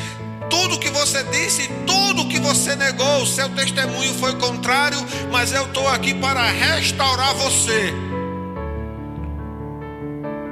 tudo 0.50 0.78
que 0.78 0.90
você 0.90 1.24
disse, 1.24 1.70
tudo 1.88 2.28
que 2.28 2.42
você 2.42 2.76
negou. 2.76 3.22
O 3.22 3.26
seu 3.26 3.48
testemunho 3.48 4.14
foi 4.16 4.36
contrário, 4.36 5.00
mas 5.32 5.54
eu 5.54 5.68
estou 5.68 5.88
aqui 5.88 6.14
para 6.14 6.46
restaurar 6.52 7.34
você. 7.36 7.94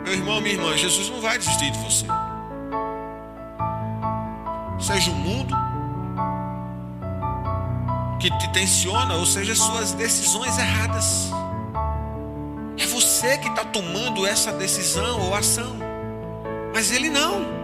Meu 0.06 0.14
irmão, 0.14 0.40
minha 0.40 0.56
irmã, 0.56 0.78
Jesus 0.78 1.10
não 1.10 1.20
vai 1.20 1.38
desistir 1.38 1.72
de 1.72 1.80
você 1.80 2.06
seja 4.82 5.12
o 5.12 5.16
mundo 5.16 5.56
que 8.20 8.30
te 8.38 8.50
tensiona, 8.50 9.16
ou 9.16 9.26
seja, 9.26 9.56
suas 9.56 9.94
decisões 9.94 10.58
erradas. 10.58 11.32
É 12.78 12.86
você 12.86 13.38
que 13.40 13.48
está 13.48 13.66
tomando 13.66 14.26
essa 14.26 14.52
decisão 14.52 15.22
ou 15.22 15.36
ação, 15.36 15.76
mas 16.74 16.92
ele 16.92 17.10
não. 17.10 17.62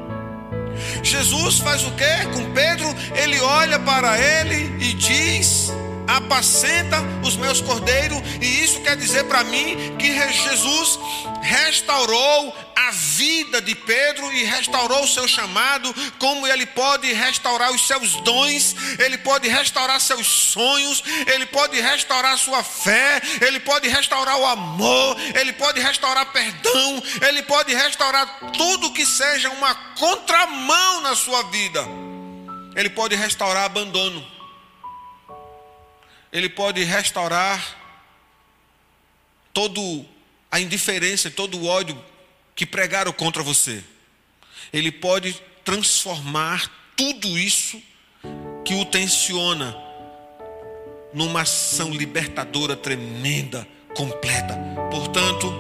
Jesus 1.04 1.60
faz 1.60 1.84
o 1.84 1.92
que 1.92 2.26
com 2.34 2.54
Pedro? 2.54 2.88
Ele 3.16 3.40
olha 3.40 3.80
para 3.80 4.18
ele 4.18 4.84
e 4.84 4.94
diz: 4.94 5.72
apacenta 6.08 6.98
os 7.24 7.36
meus 7.36 7.60
cordeiros, 7.60 8.18
e 8.42 8.64
isso 8.64 8.82
quer 8.82 8.96
dizer 8.96 9.26
para 9.26 9.44
mim 9.44 9.98
que 9.98 10.12
Jesus 10.32 11.00
restaurou 11.42 12.56
a 12.76 12.92
vida 12.92 13.62
de 13.62 13.76
Pedro 13.76 14.32
e 14.32 14.44
restaurou 14.44 15.04
o 15.04 15.08
seu 15.08 15.28
chamado, 15.28 15.94
como 16.18 16.48
ele 16.48 16.66
pode 16.66 17.12
restaurar 17.12 17.72
os 17.72 17.86
seus 17.86 18.14
dons, 18.22 18.76
ele 19.00 19.18
pode 19.18 19.50
restaurar 19.50 20.00
seus 20.00 20.26
sonhos, 20.26 21.04
ele 21.28 21.46
pode 21.48 21.80
restaurar 21.82 22.38
sua 22.38 22.64
fé, 22.64 23.22
ele 23.46 23.60
pode 23.60 23.90
restaurar 23.90 24.38
o 24.38 24.46
amor, 24.46 25.18
ele 25.36 25.52
pode 25.54 25.82
restaurar 25.82 26.28
perdão, 26.28 27.04
ele 27.28 27.42
pode 27.44 27.74
restaurar 27.74 28.40
tudo 28.56 28.94
que 28.94 29.06
seja 29.06 29.50
uma 29.50 29.76
contramão 29.98 31.02
na 31.02 31.16
sua 31.16 31.44
vida. 31.44 31.84
Ele 32.76 32.90
pode 32.92 33.16
restaurar 33.16 33.66
abandono 33.66 34.37
ele 36.38 36.50
pode 36.50 36.84
restaurar 36.84 37.76
todo 39.52 40.06
a 40.52 40.60
indiferença, 40.60 41.32
todo 41.32 41.58
o 41.58 41.66
ódio 41.66 42.00
que 42.56 42.66
pregaram 42.66 43.12
contra 43.12 43.42
você. 43.42 43.84
Ele 44.72 44.92
pode 44.92 45.42
transformar 45.66 46.72
tudo 46.96 47.38
isso 47.38 47.82
que 48.64 48.76
o 48.76 48.86
tensiona 48.86 49.76
numa 51.12 51.42
ação 51.42 51.90
libertadora 51.90 52.76
tremenda, 52.76 53.68
completa. 53.96 54.56
Portanto, 54.92 55.52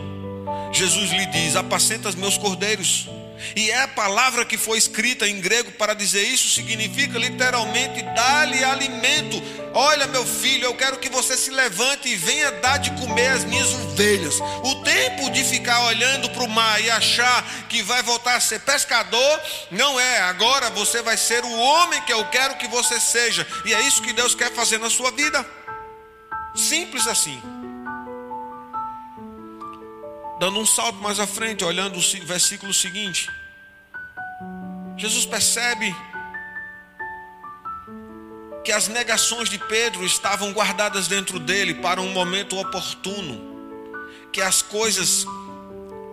Jesus 0.71 1.11
lhe 1.11 1.25
diz: 1.27 1.55
Apacenta 1.55 2.09
os 2.09 2.15
meus 2.15 2.37
cordeiros. 2.37 3.09
E 3.55 3.69
é 3.71 3.83
a 3.83 3.87
palavra 3.87 4.45
que 4.45 4.57
foi 4.57 4.77
escrita 4.77 5.27
em 5.27 5.39
grego 5.39 5.71
para 5.73 5.93
dizer 5.93 6.23
isso, 6.23 6.49
significa 6.49 7.17
literalmente 7.17 8.01
dar-lhe 8.01 8.63
alimento. 8.63 9.41
Olha, 9.73 10.07
meu 10.07 10.25
filho, 10.25 10.65
eu 10.65 10.75
quero 10.75 10.97
que 10.97 11.09
você 11.09 11.37
se 11.37 11.51
levante 11.51 12.09
e 12.09 12.15
venha 12.15 12.51
dar 12.53 12.77
de 12.77 12.91
comer 12.91 13.27
as 13.27 13.43
minhas 13.43 13.73
ovelhas. 13.73 14.39
O 14.63 14.83
tempo 14.83 15.29
de 15.29 15.43
ficar 15.43 15.81
olhando 15.85 16.29
para 16.29 16.43
o 16.43 16.49
mar 16.49 16.81
e 16.81 16.89
achar 16.89 17.43
que 17.69 17.81
vai 17.83 18.01
voltar 18.01 18.35
a 18.35 18.39
ser 18.39 18.59
pescador, 18.61 19.41
não 19.69 19.99
é. 19.99 20.21
Agora 20.21 20.69
você 20.71 21.01
vai 21.01 21.17
ser 21.17 21.43
o 21.43 21.57
homem 21.59 22.01
que 22.01 22.13
eu 22.13 22.25
quero 22.29 22.55
que 22.55 22.67
você 22.67 22.99
seja. 22.99 23.45
E 23.65 23.73
é 23.73 23.81
isso 23.81 24.01
que 24.01 24.13
Deus 24.13 24.33
quer 24.33 24.51
fazer 24.51 24.79
na 24.79 24.89
sua 24.89 25.11
vida. 25.11 25.45
Simples 26.55 27.05
assim. 27.05 27.39
Dando 30.39 30.59
um 30.59 30.65
salto 30.65 30.99
mais 30.99 31.19
à 31.19 31.25
frente, 31.25 31.63
olhando 31.63 31.97
o 31.97 32.25
versículo 32.25 32.73
seguinte. 32.73 33.29
Jesus 34.95 35.25
percebe 35.25 35.95
que 38.63 38.71
as 38.71 38.87
negações 38.87 39.49
de 39.49 39.57
Pedro 39.57 40.05
estavam 40.05 40.51
guardadas 40.51 41.07
dentro 41.07 41.39
dele 41.39 41.75
para 41.75 42.01
um 42.01 42.11
momento 42.11 42.57
oportuno, 42.57 43.39
que 44.31 44.41
as 44.41 44.61
coisas 44.61 45.25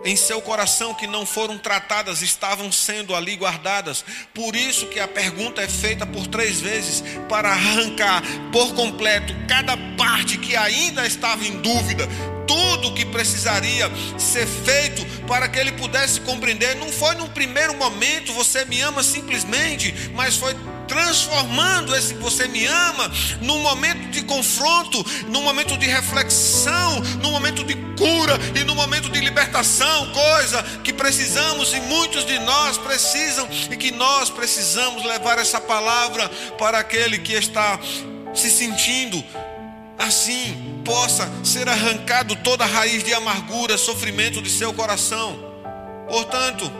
em 0.05 0.15
seu 0.15 0.39
coração 0.39 0.93
que 0.93 1.07
não 1.07 1.25
foram 1.25 1.57
tratadas 1.57 2.21
estavam 2.21 2.71
sendo 2.71 3.15
ali 3.15 3.35
guardadas. 3.35 4.05
Por 4.33 4.55
isso 4.55 4.85
que 4.85 4.99
a 4.99 5.07
pergunta 5.07 5.61
é 5.63 5.67
feita 5.67 6.05
por 6.05 6.27
três 6.27 6.61
vezes 6.61 7.03
para 7.27 7.49
arrancar 7.49 8.21
por 8.51 8.73
completo 8.75 9.33
cada 9.47 9.75
parte 9.97 10.37
que 10.37 10.55
ainda 10.55 11.05
estava 11.07 11.43
em 11.43 11.59
dúvida, 11.59 12.07
tudo 12.47 12.93
que 12.93 13.03
precisaria 13.05 13.89
ser 14.17 14.45
feito 14.45 15.03
para 15.25 15.49
que 15.49 15.57
ele 15.57 15.71
pudesse 15.71 16.21
compreender. 16.21 16.75
Não 16.75 16.91
foi 16.91 17.15
num 17.15 17.27
primeiro 17.29 17.75
momento 17.75 18.31
você 18.31 18.63
me 18.65 18.79
ama 18.81 19.01
simplesmente, 19.01 20.11
mas 20.13 20.35
foi 20.35 20.55
transformando 20.87 21.95
esse 21.95 22.13
você 22.15 22.47
me 22.47 22.65
ama 22.65 23.11
num 23.41 23.59
momento 23.59 24.09
de 24.09 24.23
confronto, 24.23 25.05
num 25.27 25.43
momento 25.43 25.77
de 25.77 25.85
reflexão, 25.85 26.99
num 27.21 27.31
momento 27.31 27.63
de 27.63 27.75
cura 27.97 28.39
e 28.55 28.63
num 28.63 28.75
momento 28.75 29.09
de 29.09 29.19
libertação, 29.19 30.11
coisa 30.11 30.63
que 30.83 30.91
precisamos 30.91 31.73
e 31.73 31.79
muitos 31.81 32.25
de 32.25 32.39
nós 32.39 32.77
precisam 32.77 33.47
e 33.69 33.77
que 33.77 33.91
nós 33.91 34.29
precisamos 34.29 35.05
levar 35.05 35.37
essa 35.37 35.61
palavra 35.61 36.29
para 36.57 36.79
aquele 36.79 37.19
que 37.19 37.33
está 37.33 37.79
se 38.33 38.49
sentindo 38.49 39.23
assim, 39.97 40.81
possa 40.83 41.29
ser 41.43 41.67
arrancado 41.69 42.35
toda 42.37 42.63
a 42.63 42.67
raiz 42.67 43.03
de 43.03 43.13
amargura, 43.13 43.77
sofrimento 43.77 44.41
de 44.41 44.49
seu 44.49 44.73
coração. 44.73 45.37
Portanto, 46.07 46.71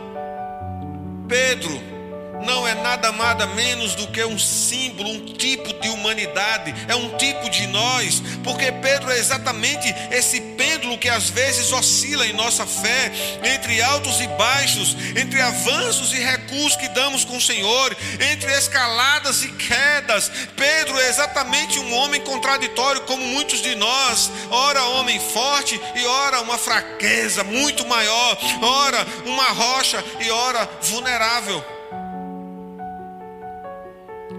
Pedro 1.28 1.95
não 2.44 2.66
é 2.66 2.74
nada 2.74 3.12
nada 3.12 3.46
menos 3.46 3.94
do 3.94 4.06
que 4.08 4.24
um 4.24 4.38
símbolo, 4.38 5.10
um 5.10 5.24
tipo 5.24 5.72
de 5.80 5.88
humanidade, 5.88 6.74
é 6.88 6.94
um 6.94 7.16
tipo 7.16 7.48
de 7.50 7.66
nós, 7.66 8.22
porque 8.42 8.70
Pedro 8.72 9.10
é 9.10 9.18
exatamente 9.18 9.94
esse 10.10 10.40
pêndulo 10.40 10.98
que 10.98 11.08
às 11.08 11.28
vezes 11.28 11.72
oscila 11.72 12.26
em 12.26 12.32
nossa 12.32 12.66
fé, 12.66 13.12
entre 13.44 13.82
altos 13.82 14.20
e 14.20 14.26
baixos, 14.28 14.96
entre 15.16 15.40
avanços 15.40 16.12
e 16.12 16.16
recuos 16.16 16.76
que 16.76 16.88
damos 16.88 17.24
com 17.24 17.36
o 17.36 17.40
Senhor, 17.40 17.96
entre 18.32 18.52
escaladas 18.52 19.42
e 19.42 19.48
quedas. 19.48 20.30
Pedro 20.56 20.98
é 20.98 21.08
exatamente 21.08 21.78
um 21.78 21.94
homem 21.94 22.20
contraditório, 22.20 23.02
como 23.02 23.24
muitos 23.24 23.60
de 23.60 23.74
nós, 23.74 24.30
ora 24.50 24.84
homem 24.84 25.20
forte 25.20 25.80
e 25.94 26.06
ora 26.06 26.40
uma 26.40 26.58
fraqueza 26.58 27.44
muito 27.44 27.86
maior, 27.86 28.38
ora 28.62 29.06
uma 29.24 29.48
rocha 29.48 30.02
e 30.20 30.30
ora 30.30 30.68
vulnerável. 30.82 31.75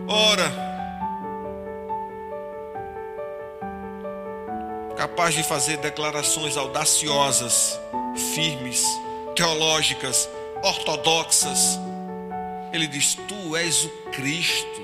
Ora, 0.08 0.54
capaz 4.96 5.36
de 5.36 5.44
fazer 5.44 5.78
declarações 5.78 6.56
audaciosas, 6.56 7.80
firmes, 8.34 8.86
teológicas, 9.36 10.30
ortodoxas. 10.64 11.80
Ele 12.72 12.88
diz: 12.88 13.16
Tu 13.28 13.56
és 13.56 13.84
o 13.84 13.90
Cristo. 14.12 14.82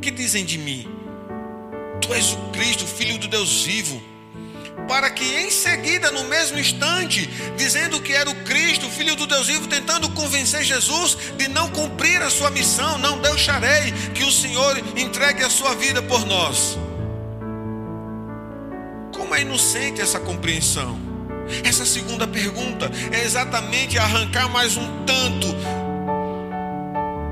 Que 0.00 0.10
dizem 0.10 0.44
de 0.44 0.58
mim? 0.58 0.88
Tu 2.00 2.12
és 2.14 2.32
o 2.32 2.38
Cristo, 2.50 2.86
filho 2.86 3.18
do 3.18 3.28
Deus 3.28 3.62
vivo 3.62 4.11
para 4.88 5.10
que 5.10 5.24
em 5.24 5.50
seguida, 5.50 6.10
no 6.10 6.24
mesmo 6.24 6.58
instante, 6.58 7.26
dizendo 7.56 8.00
que 8.00 8.12
era 8.12 8.28
o 8.30 8.34
Cristo, 8.44 8.88
filho 8.90 9.16
do 9.16 9.26
Deus 9.26 9.46
vivo, 9.46 9.66
tentando 9.66 10.08
convencer 10.10 10.62
Jesus 10.62 11.16
de 11.36 11.48
não 11.48 11.68
cumprir 11.70 12.20
a 12.22 12.30
sua 12.30 12.50
missão, 12.50 12.98
não 12.98 13.20
deixarei 13.20 13.92
que 14.14 14.24
o 14.24 14.32
Senhor 14.32 14.76
entregue 14.96 15.42
a 15.42 15.50
sua 15.50 15.74
vida 15.74 16.02
por 16.02 16.26
nós. 16.26 16.78
Como 19.12 19.34
é 19.34 19.42
inocente 19.42 20.00
essa 20.00 20.18
compreensão? 20.18 20.98
Essa 21.64 21.84
segunda 21.84 22.26
pergunta 22.26 22.90
é 23.10 23.24
exatamente 23.24 23.98
arrancar 23.98 24.48
mais 24.48 24.76
um 24.76 25.04
tanto 25.04 25.48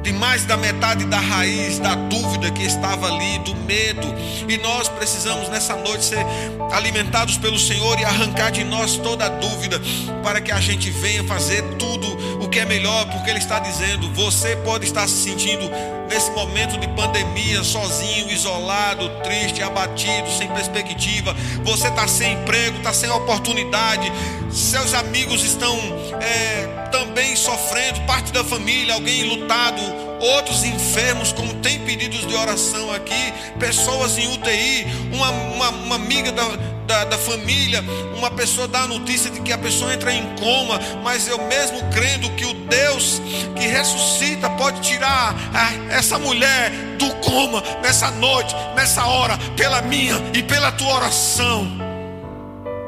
de 0.03 0.13
mais 0.13 0.45
da 0.45 0.57
metade 0.57 1.05
da 1.05 1.19
raiz 1.19 1.79
da 1.79 1.95
dúvida 1.95 2.51
que 2.51 2.63
estava 2.63 3.07
ali, 3.07 3.39
do 3.41 3.55
medo. 3.55 4.07
E 4.49 4.57
nós 4.59 4.89
precisamos 4.89 5.49
nessa 5.49 5.77
noite 5.77 6.05
ser 6.05 6.25
alimentados 6.73 7.37
pelo 7.37 7.59
Senhor 7.59 7.99
e 7.99 8.05
arrancar 8.05 8.51
de 8.51 8.65
nós 8.65 8.97
toda 8.97 9.27
a 9.27 9.29
dúvida, 9.29 9.81
para 10.23 10.41
que 10.41 10.51
a 10.51 10.61
gente 10.61 10.91
venha 10.91 11.23
fazer 11.25 11.63
tudo 11.75 12.09
o 12.43 12.49
que 12.49 12.59
é 12.59 12.65
melhor, 12.65 13.07
porque 13.07 13.31
Ele 13.31 13.39
está 13.39 13.59
dizendo: 13.59 14.13
você 14.13 14.57
pode 14.57 14.85
estar 14.85 15.07
se 15.07 15.23
sentindo 15.23 15.71
nesse 16.11 16.31
momento 16.33 16.77
de 16.79 16.88
pandemia, 16.88 17.62
sozinho, 17.62 18.31
isolado, 18.31 19.09
triste, 19.23 19.62
abatido, 19.62 20.29
sem 20.31 20.49
perspectiva. 20.49 21.35
Você 21.62 21.87
está 21.87 22.07
sem 22.09 22.33
emprego, 22.33 22.79
está 22.79 22.92
sem 22.92 23.09
oportunidade. 23.11 24.11
Seus 24.51 24.92
amigos 24.92 25.44
estão 25.44 25.75
é, 26.20 26.88
também 26.90 27.37
sofrendo, 27.37 28.01
parte 28.01 28.33
da 28.33 28.42
família, 28.42 28.94
alguém 28.94 29.23
lutado, 29.23 29.81
outros 30.20 30.64
enfermos, 30.64 31.33
como 31.33 31.55
tem 31.55 31.79
pedidos 31.81 32.27
de 32.27 32.35
oração 32.35 32.92
aqui, 32.92 33.33
pessoas 33.61 34.18
em 34.18 34.27
UTI, 34.35 34.87
uma, 35.12 35.31
uma, 35.31 35.68
uma 35.70 35.94
amiga 35.94 36.33
da, 36.33 36.44
da, 36.90 37.05
da, 37.05 37.18
família, 37.18 37.85
uma 38.16 38.33
pessoa 38.33 38.66
dá 38.66 38.81
a 38.81 38.87
notícia 38.88 39.31
de 39.31 39.40
que 39.42 39.53
a 39.53 39.59
pessoa 39.59 39.94
entra 39.94 40.12
em 40.12 40.35
coma, 40.35 40.81
mas 41.05 41.29
eu 41.29 41.38
mesmo 41.46 41.88
crendo 41.92 42.29
que 42.31 42.44
o 42.44 42.53
Deus 42.53 43.22
que 43.55 43.64
ressuscita 43.64 44.50
pode 44.50 44.81
tirar 44.81 45.33
a, 45.55 45.94
essa 45.94 46.18
mulher 46.18 46.68
do 46.98 47.14
coma 47.24 47.62
nessa 47.81 48.11
noite, 48.11 48.57
nessa 48.74 49.07
hora, 49.07 49.38
pela 49.57 49.81
minha 49.83 50.16
e 50.35 50.42
pela 50.42 50.72
tua 50.72 50.96
oração. 50.96 51.64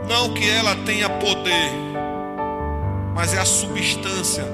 Não 0.08 0.34
que 0.34 0.50
ela 0.50 0.74
tenha 0.84 1.08
poder, 1.08 1.70
mas 3.14 3.32
é 3.32 3.38
a 3.38 3.44
substância 3.44 4.44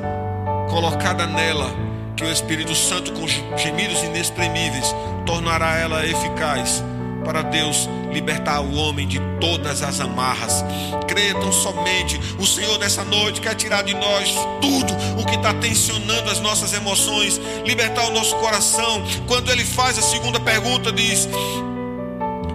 colocada 0.69 1.27
nela 1.27 1.71
que 2.15 2.23
o 2.23 2.31
Espírito 2.31 2.75
Santo, 2.75 3.13
com 3.13 3.27
gemidos 3.57 4.03
inexprimíveis, 4.03 4.95
tornará 5.25 5.79
ela 5.79 6.05
eficaz 6.05 6.85
para 7.29 7.43
Deus 7.43 7.87
libertar 8.11 8.59
o 8.63 8.75
homem 8.77 9.07
de 9.07 9.21
todas 9.39 9.83
as 9.83 10.01
amarras. 10.01 10.65
Creia 11.07 11.35
somente, 11.53 12.19
o 12.39 12.47
Senhor 12.47 12.79
nessa 12.79 13.05
noite 13.05 13.39
quer 13.43 13.55
tirar 13.55 13.83
de 13.83 13.93
nós 13.93 14.31
tudo 14.63 14.95
o 15.21 15.27
que 15.27 15.35
está 15.37 15.53
tensionando 15.53 16.31
as 16.31 16.41
nossas 16.41 16.73
emoções, 16.73 17.39
libertar 17.67 18.07
o 18.07 18.13
nosso 18.13 18.35
coração. 18.37 19.05
Quando 19.27 19.51
ele 19.51 19.63
faz 19.63 19.99
a 19.99 20.03
segunda 20.03 20.41
pergunta, 20.41 20.91
diz: 20.91 21.29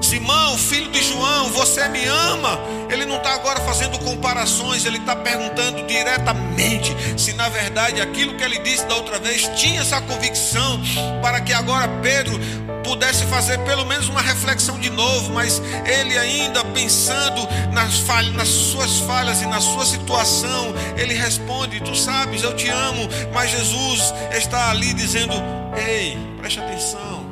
Simão, 0.02 0.58
filho 0.58 0.90
de 0.90 1.04
João, 1.04 1.50
você 1.52 1.88
me 1.90 2.04
ama? 2.06 2.60
Ele 2.90 3.06
não 3.06 3.18
está 3.18 3.34
agora 3.34 3.60
fazendo 3.62 4.00
comparações, 4.00 4.86
ele 4.86 4.98
está 4.98 5.16
perguntando 5.16 5.86
diretamente 5.86 6.96
se 7.18 7.34
na 7.34 7.48
verdade 7.50 8.02
aquilo 8.02 8.36
que 8.36 8.44
ele 8.44 8.60
disse 8.60 8.86
da 8.86 8.96
outra 8.96 9.20
vez 9.20 9.48
tinha 9.56 9.82
essa 9.82 10.02
convicção, 10.02 10.82
para 11.22 11.42
que 11.42 11.54
agora 11.54 11.88
Pedro 12.02 12.40
pudesse 12.84 13.26
fazer 13.26 13.58
pelo 13.60 13.86
menos 13.86 14.10
uma 14.10 14.22
reflexão 14.22 14.80
de 14.80 14.89
novo, 14.89 15.34
mas 15.34 15.62
ele 15.86 16.17
ainda 16.17 16.63
pensando 16.65 17.48
nas, 17.72 18.00
falhas, 18.00 18.34
nas 18.34 18.48
suas 18.48 19.00
falhas 19.00 19.41
e 19.41 19.46
na 19.46 19.62
sua 19.62 19.86
situação, 19.86 20.74
ele 20.98 21.13
responde: 21.13 21.82
Tu 21.82 21.96
sabes, 21.96 22.43
eu 22.43 22.56
te 22.56 22.69
amo, 22.69 23.08
mas 23.34 23.52
Jesus 23.52 24.13
está 24.32 24.69
ali 24.69 24.93
dizendo: 24.93 25.34
Ei, 25.76 26.17
preste 26.38 26.60
atenção, 26.60 27.26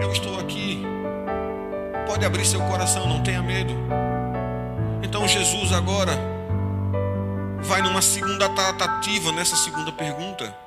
eu 0.00 0.12
estou 0.12 0.38
aqui. 0.38 0.82
Pode 2.06 2.24
abrir 2.24 2.46
seu 2.46 2.60
coração, 2.62 3.08
não 3.08 3.22
tenha 3.22 3.42
medo. 3.42 3.74
Então 5.02 5.26
Jesus 5.26 5.72
agora 5.72 6.18
vai 7.62 7.82
numa 7.82 8.00
segunda 8.00 8.48
tratativa 8.48 9.32
nessa 9.32 9.56
segunda 9.56 9.90
pergunta. 9.90 10.65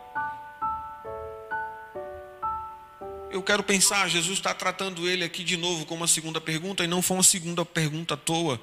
Eu 3.31 3.43
quero 3.43 3.61
pensar, 3.61 4.09
Jesus 4.09 4.39
está 4.39 4.53
tratando 4.53 5.07
ele 5.07 5.23
aqui 5.23 5.43
de 5.43 5.55
novo 5.55 5.85
com 5.85 5.95
uma 5.95 6.07
segunda 6.07 6.41
pergunta, 6.41 6.83
e 6.83 6.87
não 6.87 7.01
foi 7.01 7.17
uma 7.17 7.23
segunda 7.23 7.63
pergunta 7.63 8.15
à 8.15 8.17
toa. 8.17 8.59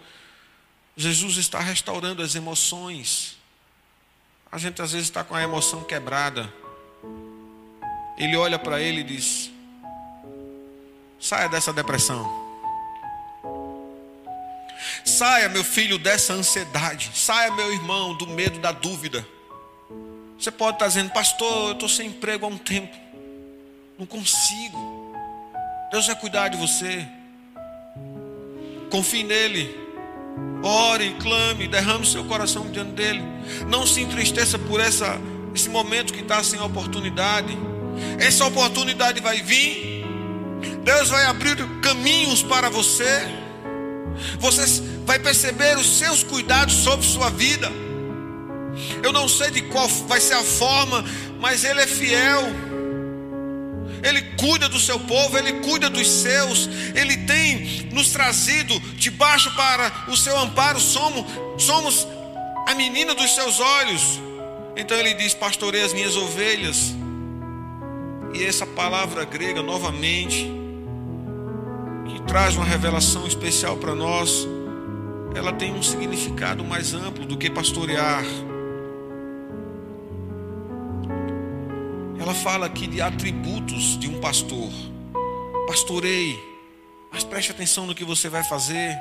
Jesus 0.97 1.37
está 1.37 1.61
restaurando 1.61 2.23
as 2.23 2.35
emoções. 2.35 3.37
A 4.51 4.59
gente 4.59 4.83
às 4.83 4.93
vezes 4.93 5.07
está 5.07 5.23
com 5.23 5.35
a 5.35 5.43
emoção 5.43 5.85
quebrada. 5.85 6.53
Ele 8.19 8.37
olha 8.37 8.59
para 8.59 8.81
ele 8.81 9.03
e 9.03 9.05
diz: 9.05 9.51
Saia 11.21 11.49
dessa 11.49 11.73
depressão. 11.73 12.45
Saia, 15.05 15.49
meu 15.49 15.63
filho, 15.63 15.99
dessa 15.99 16.33
ansiedade. 16.33 17.11
Saia, 17.15 17.53
meu 17.53 17.73
irmão, 17.73 18.17
do 18.17 18.27
medo, 18.27 18.59
da 18.59 18.73
dúvida. 18.73 19.27
Você 20.39 20.51
pode 20.51 20.77
estar 20.77 20.89
dizendo, 20.89 21.11
pastor, 21.13 21.69
eu 21.69 21.73
estou 21.73 21.89
sem 21.89 22.09
emprego 22.09 22.45
há 22.45 22.49
um 22.49 22.59
tempo. 22.59 23.06
Não 23.99 24.05
consigo. 24.05 25.15
Deus 25.91 26.07
vai 26.07 26.17
cuidar 26.17 26.49
de 26.49 26.59
você. 26.59 27.07
Confie 28.91 29.23
nele. 29.23 29.75
Ore, 30.63 31.17
clame, 31.21 31.67
derrame 31.67 32.05
seu 32.05 32.25
coração 32.25 32.71
diante 32.71 32.93
dele. 32.93 33.23
Não 33.69 33.87
se 33.87 34.03
entristeça 34.03 34.59
por 34.59 34.81
essa, 34.81 35.19
esse 35.55 35.71
momento 35.71 36.13
que 36.13 36.21
está 36.21 36.43
sem 36.45 36.61
oportunidade. 36.61 37.57
Essa 38.19 38.45
oportunidade 38.45 39.21
vai 39.21 39.41
vir. 39.41 40.05
Deus 40.85 41.09
vai 41.09 41.25
abrir 41.25 41.57
caminhos 41.81 42.43
para 42.43 42.69
você. 42.69 43.27
Você 44.39 44.83
vai 45.07 45.19
perceber 45.19 45.77
os 45.79 45.99
seus 45.99 46.23
cuidados 46.23 46.75
sobre 46.75 47.07
sua 47.07 47.31
vida. 47.31 47.71
Eu 49.03 49.13
não 49.13 49.27
sei 49.27 49.51
de 49.51 49.63
qual 49.63 49.89
vai 49.89 50.21
ser 50.21 50.35
a 50.35 50.43
forma, 50.43 51.03
mas 51.41 51.65
Ele 51.65 51.81
é 51.81 51.87
fiel. 51.87 52.66
Ele 54.07 54.23
cuida 54.37 54.69
do 54.69 54.79
seu 54.79 55.01
povo, 55.01 55.37
Ele 55.37 55.55
cuida 55.55 55.91
dos 55.91 56.09
seus, 56.09 56.69
Ele 56.95 57.17
tem 57.19 57.89
nos 57.93 58.11
trazido 58.11 58.79
debaixo 58.97 59.53
para 59.57 59.93
o 60.09 60.17
seu 60.17 60.39
amparo, 60.39 60.79
somos, 60.79 61.25
somos 61.59 62.07
a 62.69 62.75
menina 62.75 63.15
dos 63.15 63.35
seus 63.35 63.59
olhos. 63.59 64.21
Então 64.77 64.97
Ele 64.97 65.15
diz: 65.15 65.35
Pastorei 65.35 65.83
as 65.83 65.93
minhas 65.93 66.17
ovelhas. 66.17 66.95
E 68.33 68.45
essa 68.45 68.67
palavra 68.67 69.25
grega, 69.25 69.63
novamente, 69.63 70.47
que 72.07 72.21
traz 72.29 72.55
uma 72.55 72.65
revelação 72.65 73.27
especial 73.27 73.77
para 73.79 73.95
nós, 73.95 74.47
ela 75.35 75.53
tem 75.53 75.73
um 75.73 75.83
significado 75.83 76.63
mais 76.63 76.95
amplo 76.95 77.25
do 77.25 77.37
que 77.37 77.51
pastorear. 77.51 78.25
Ela 82.19 82.35
fala 82.35 82.67
aqui 82.67 82.87
de 82.87 83.01
atributos 83.01 83.99
de 83.99 84.09
um 84.09 84.21
pastor. 84.21 84.71
Pastorei, 85.67 86.39
mas 87.13 87.25
preste 87.25 87.51
atenção 87.51 87.87
no 87.87 87.95
que 87.95 88.05
você 88.05 88.29
vai 88.29 88.43
fazer. 88.45 88.99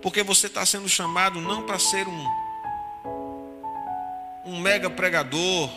Porque 0.00 0.22
você 0.22 0.48
está 0.48 0.66
sendo 0.66 0.88
chamado 0.88 1.40
não 1.40 1.62
para 1.62 1.78
ser 1.78 2.08
um, 2.08 2.26
um 4.46 4.60
mega 4.60 4.90
pregador, 4.90 5.70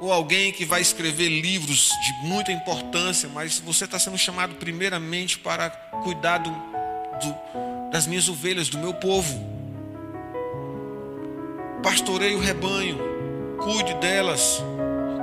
ou 0.00 0.12
alguém 0.12 0.50
que 0.50 0.64
vai 0.64 0.80
escrever 0.80 1.28
livros 1.28 1.90
de 2.04 2.26
muita 2.26 2.50
importância, 2.50 3.28
mas 3.28 3.60
você 3.60 3.84
está 3.84 3.98
sendo 4.00 4.18
chamado 4.18 4.56
primeiramente 4.56 5.38
para 5.38 5.70
cuidar 6.02 6.38
do, 6.38 6.50
do, 6.50 7.90
das 7.92 8.08
minhas 8.08 8.28
ovelhas, 8.28 8.68
do 8.68 8.78
meu 8.78 8.92
povo 8.92 9.51
pastoreie 11.82 12.36
o 12.36 12.40
rebanho, 12.40 12.98
cuide 13.58 13.94
delas, 13.94 14.62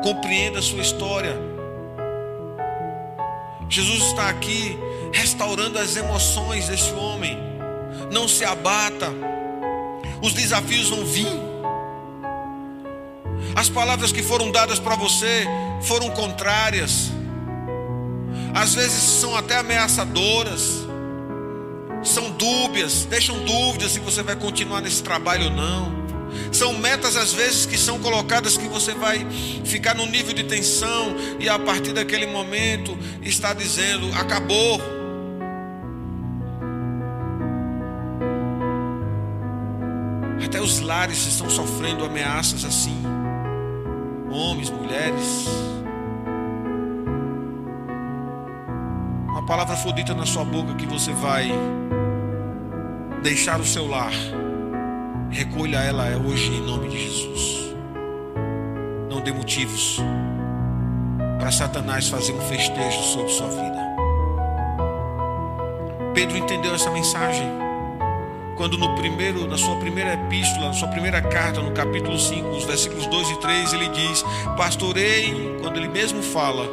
compreenda 0.04 0.60
a 0.60 0.62
sua 0.62 0.82
história. 0.82 1.36
Jesus 3.70 4.04
está 4.04 4.30
aqui 4.30 4.78
restaurando 5.14 5.78
as 5.78 5.96
emoções 5.96 6.68
desse 6.68 6.92
homem. 6.94 7.38
Não 8.12 8.28
se 8.28 8.44
abata, 8.44 9.08
os 10.22 10.34
desafios 10.34 10.90
vão 10.90 11.06
vir. 11.06 11.50
As 13.56 13.70
palavras 13.70 14.12
que 14.12 14.24
foram 14.24 14.52
dadas 14.52 14.80
para 14.80 14.96
você 14.96 15.48
foram 15.82 16.10
contrárias, 16.12 17.12
às 18.54 18.74
vezes 18.74 19.02
são 19.02 19.36
até 19.36 19.58
ameaçadoras, 19.58 20.88
são 22.04 22.32
dúbias, 22.32 23.06
deixam 23.06 23.38
dúvidas 23.44 23.92
se 23.92 24.00
você 24.00 24.24
vai 24.24 24.36
continuar 24.36 24.82
nesse 24.82 25.04
trabalho 25.04 25.46
ou 25.46 25.52
não. 25.52 25.99
São 26.52 26.74
metas 26.74 27.16
às 27.16 27.34
vezes 27.34 27.66
que 27.66 27.78
são 27.78 28.00
colocadas 28.00 28.58
que 28.58 28.68
você 28.68 28.94
vai 28.94 29.26
ficar 29.64 29.96
num 29.96 30.06
nível 30.06 30.34
de 30.34 30.44
tensão 30.44 31.16
e 31.40 31.48
a 31.48 31.58
partir 31.60 31.94
daquele 31.94 32.28
momento 32.28 32.98
está 33.22 33.54
dizendo: 33.54 34.12
acabou. 34.14 34.80
Até 40.50 40.60
os 40.60 40.80
lares 40.80 41.28
estão 41.28 41.48
sofrendo 41.48 42.04
ameaças 42.04 42.66
assim. 42.66 43.04
Homens, 44.32 44.72
mulheres. 44.72 45.46
Uma 49.28 49.46
palavra 49.46 49.76
for 49.78 49.94
dita 49.94 50.16
na 50.16 50.26
sua 50.26 50.44
boca 50.44 50.74
que 50.74 50.88
você 50.88 51.14
vai 51.14 51.52
deixar 53.22 53.60
o 53.62 53.66
seu 53.66 53.88
lar 53.88 54.12
Recolha 55.32 55.78
ela 55.78 56.06
hoje 56.18 56.52
em 56.52 56.62
nome 56.62 56.90
de 56.90 57.04
Jesus. 57.04 57.76
Não 59.10 59.22
dê 59.22 59.32
motivos 59.32 60.00
para 61.40 61.52
Satanás 61.52 62.10
fazer 62.10 62.34
um 62.34 62.42
festejo 62.42 63.02
sobre 63.04 63.30
sua 63.30 63.48
vida. 63.48 63.80
Pedro 66.14 66.38
entendeu 66.38 66.74
essa 66.74 66.90
mensagem 66.92 67.48
quando 68.58 68.78
no 68.78 68.94
primeiro, 68.96 69.48
na 69.48 69.58
sua 69.58 69.78
primeira 69.78 70.16
epístola, 70.16 70.68
na 70.68 70.74
sua 70.74 70.90
primeira 70.90 71.22
carta, 71.22 71.62
no 71.62 71.72
capítulo 71.72 72.20
5, 72.20 72.50
os 72.50 72.66
versículos 72.66 73.08
2 73.08 73.30
e 73.30 73.40
3, 73.40 73.74
ele 73.74 73.88
diz: 73.90 74.26
Pastorei, 74.58 75.58
quando 75.62 75.78
ele 75.78 75.88
mesmo 75.88 76.22
fala, 76.22 76.68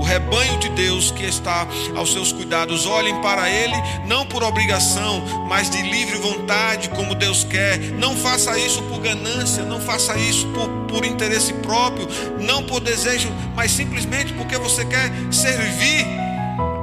o 0.00 0.02
rebanho 0.02 0.58
de 0.58 0.70
Deus 0.70 1.10
que 1.10 1.24
está 1.24 1.66
aos 1.94 2.10
seus 2.10 2.32
cuidados. 2.32 2.86
Olhem 2.86 3.20
para 3.20 3.50
Ele, 3.50 3.76
não 4.06 4.24
por 4.24 4.42
obrigação, 4.42 5.22
mas 5.46 5.68
de 5.68 5.82
livre 5.82 6.16
vontade, 6.16 6.88
como 6.88 7.14
Deus 7.14 7.44
quer. 7.44 7.78
Não 7.78 8.16
faça 8.16 8.58
isso 8.58 8.82
por 8.84 8.98
ganância, 9.00 9.62
não 9.62 9.78
faça 9.78 10.16
isso 10.16 10.46
por, 10.48 10.68
por 10.86 11.04
interesse 11.04 11.52
próprio, 11.52 12.08
não 12.40 12.62
por 12.64 12.80
desejo, 12.80 13.28
mas 13.54 13.72
simplesmente 13.72 14.32
porque 14.32 14.56
você 14.56 14.86
quer 14.86 15.10
servir. 15.30 16.06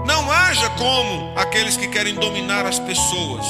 Não 0.05 0.31
haja 0.31 0.69
como 0.71 1.33
aqueles 1.35 1.75
que 1.75 1.87
querem 1.87 2.13
dominar 2.13 2.67
as 2.67 2.77
pessoas. 2.77 3.45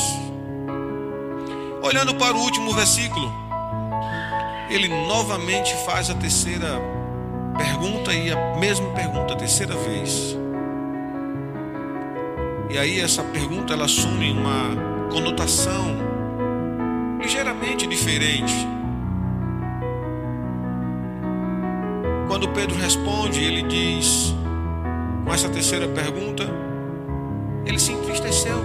Olhando 1.84 2.16
para 2.16 2.36
o 2.36 2.40
último 2.40 2.74
versículo, 2.74 3.32
ele 4.70 4.88
novamente 4.88 5.76
faz 5.86 6.10
a 6.10 6.16
terceira 6.16 6.97
pergunta 7.58 8.14
e 8.14 8.32
a 8.32 8.58
mesma 8.58 8.90
pergunta 8.92 9.34
a 9.34 9.38
terceira 9.38 9.76
vez. 9.76 10.38
E 12.70 12.78
aí 12.78 13.00
essa 13.00 13.24
pergunta 13.24 13.74
ela 13.74 13.86
assume 13.86 14.32
uma 14.32 15.10
conotação 15.12 15.96
ligeiramente 17.22 17.88
diferente. 17.88 18.54
Quando 22.28 22.50
Pedro 22.50 22.78
responde, 22.78 23.44
ele 23.44 23.64
diz 23.64 24.36
com 25.28 25.34
essa 25.34 25.50
terceira 25.50 25.88
pergunta, 25.90 26.46
ele 27.66 27.78
se 27.78 27.92
entristeceu. 27.92 28.64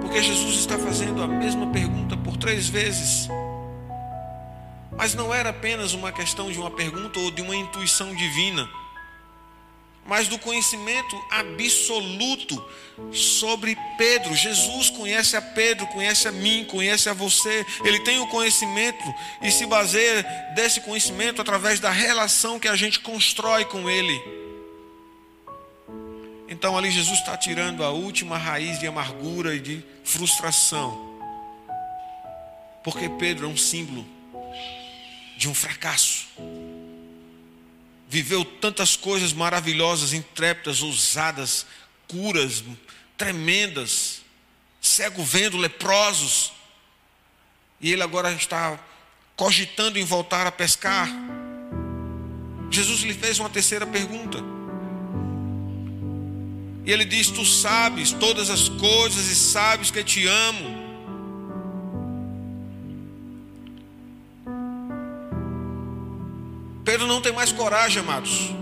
Porque 0.00 0.22
Jesus 0.22 0.54
está 0.54 0.78
fazendo 0.78 1.20
a 1.20 1.26
mesma 1.26 1.66
pergunta 1.66 2.16
por 2.16 2.36
três 2.36 2.68
vezes. 2.68 3.28
Mas 4.96 5.14
não 5.14 5.32
era 5.32 5.50
apenas 5.50 5.92
uma 5.92 6.10
questão 6.10 6.50
de 6.50 6.58
uma 6.58 6.70
pergunta 6.70 7.18
ou 7.20 7.30
de 7.30 7.42
uma 7.42 7.54
intuição 7.54 8.14
divina, 8.14 8.68
mas 10.06 10.28
do 10.28 10.38
conhecimento 10.38 11.20
absoluto 11.30 12.64
sobre 13.12 13.76
Pedro. 13.98 14.34
Jesus 14.34 14.88
conhece 14.90 15.36
a 15.36 15.42
Pedro, 15.42 15.86
conhece 15.88 16.28
a 16.28 16.32
mim, 16.32 16.64
conhece 16.64 17.08
a 17.08 17.12
você. 17.12 17.66
Ele 17.84 18.00
tem 18.00 18.20
o 18.20 18.26
conhecimento 18.28 19.04
e 19.42 19.50
se 19.50 19.66
baseia 19.66 20.22
desse 20.54 20.80
conhecimento 20.80 21.42
através 21.42 21.80
da 21.80 21.90
relação 21.90 22.58
que 22.58 22.68
a 22.68 22.76
gente 22.76 23.00
constrói 23.00 23.64
com 23.64 23.90
Ele. 23.90 24.22
Então 26.48 26.78
ali 26.78 26.90
Jesus 26.90 27.18
está 27.18 27.36
tirando 27.36 27.82
a 27.82 27.90
última 27.90 28.38
raiz 28.38 28.78
de 28.78 28.86
amargura 28.86 29.54
e 29.54 29.60
de 29.60 29.84
frustração. 30.04 31.04
Porque 32.84 33.08
Pedro 33.08 33.46
é 33.46 33.48
um 33.48 33.56
símbolo 33.56 34.15
de 35.36 35.48
um 35.48 35.54
fracasso. 35.54 36.26
Viveu 38.08 38.44
tantas 38.44 38.96
coisas 38.96 39.32
maravilhosas, 39.32 40.12
intrépidas, 40.12 40.82
ousadas, 40.82 41.66
curas 42.08 42.62
tremendas, 43.16 44.22
cego 44.80 45.22
vendo, 45.24 45.56
leprosos. 45.56 46.52
E 47.80 47.92
ele 47.92 48.02
agora 48.02 48.32
está 48.32 48.78
cogitando 49.34 49.98
em 49.98 50.04
voltar 50.04 50.46
a 50.46 50.52
pescar. 50.52 51.08
Jesus 52.70 53.00
lhe 53.00 53.14
fez 53.14 53.38
uma 53.38 53.50
terceira 53.50 53.86
pergunta. 53.86 54.38
E 56.84 56.92
ele 56.92 57.04
diz: 57.04 57.30
Tu 57.30 57.44
sabes 57.44 58.12
todas 58.12 58.48
as 58.48 58.68
coisas 58.68 59.26
e 59.26 59.34
sabes 59.34 59.90
que 59.90 60.02
te 60.04 60.26
amo. 60.26 60.75
Pedro 66.86 67.04
não 67.04 67.20
tem 67.20 67.32
mais 67.32 67.50
coragem, 67.50 68.00
amados. 68.00 68.52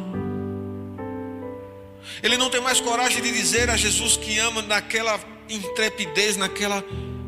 Ele 2.22 2.38
não 2.38 2.48
tem 2.48 2.58
mais 2.58 2.80
coragem 2.80 3.20
de 3.20 3.30
dizer 3.30 3.68
a 3.68 3.76
Jesus 3.76 4.16
que 4.16 4.38
ama 4.38 4.62
naquela 4.62 5.20
intrepidez, 5.46 6.34
naquela. 6.34 6.82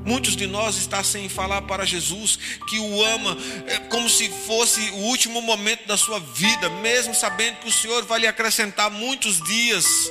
Muitos 0.07 0.35
de 0.35 0.47
nós 0.47 0.77
estão 0.77 1.05
sem 1.05 1.29
falar 1.29 1.61
para 1.63 1.85
Jesus 1.85 2.39
que 2.67 2.79
o 2.79 3.05
ama 3.05 3.37
é 3.67 3.77
como 3.91 4.09
se 4.09 4.31
fosse 4.47 4.81
o 4.93 5.01
último 5.01 5.43
momento 5.43 5.87
da 5.87 5.99
sua 5.99 6.19
vida, 6.19 6.71
mesmo 6.81 7.15
sabendo 7.15 7.57
que 7.57 7.69
o 7.69 7.73
Senhor 7.73 8.03
vai 8.07 8.21
lhe 8.21 8.27
acrescentar 8.27 8.91
muitos 8.91 9.43
dias. 9.43 10.11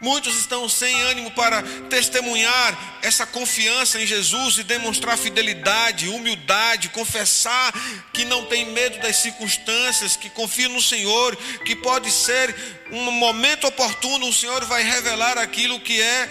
Muitos 0.00 0.36
estão 0.36 0.68
sem 0.68 1.00
ânimo 1.02 1.30
para 1.30 1.62
testemunhar 1.88 2.98
essa 3.02 3.26
confiança 3.26 4.00
em 4.00 4.06
Jesus 4.06 4.58
e 4.58 4.62
demonstrar 4.62 5.16
fidelidade, 5.16 6.08
humildade, 6.08 6.88
confessar 6.90 7.72
que 8.12 8.24
não 8.24 8.44
tem 8.46 8.66
medo 8.66 8.98
das 8.98 9.16
circunstâncias, 9.16 10.16
que 10.16 10.28
confia 10.30 10.68
no 10.68 10.80
Senhor, 10.80 11.36
que 11.64 11.74
pode 11.76 12.10
ser 12.10 12.54
um 12.90 13.10
momento 13.10 13.66
oportuno, 13.66 14.28
o 14.28 14.32
Senhor 14.32 14.64
vai 14.64 14.82
revelar 14.82 15.38
aquilo 15.38 15.80
que 15.80 16.00
é 16.00 16.28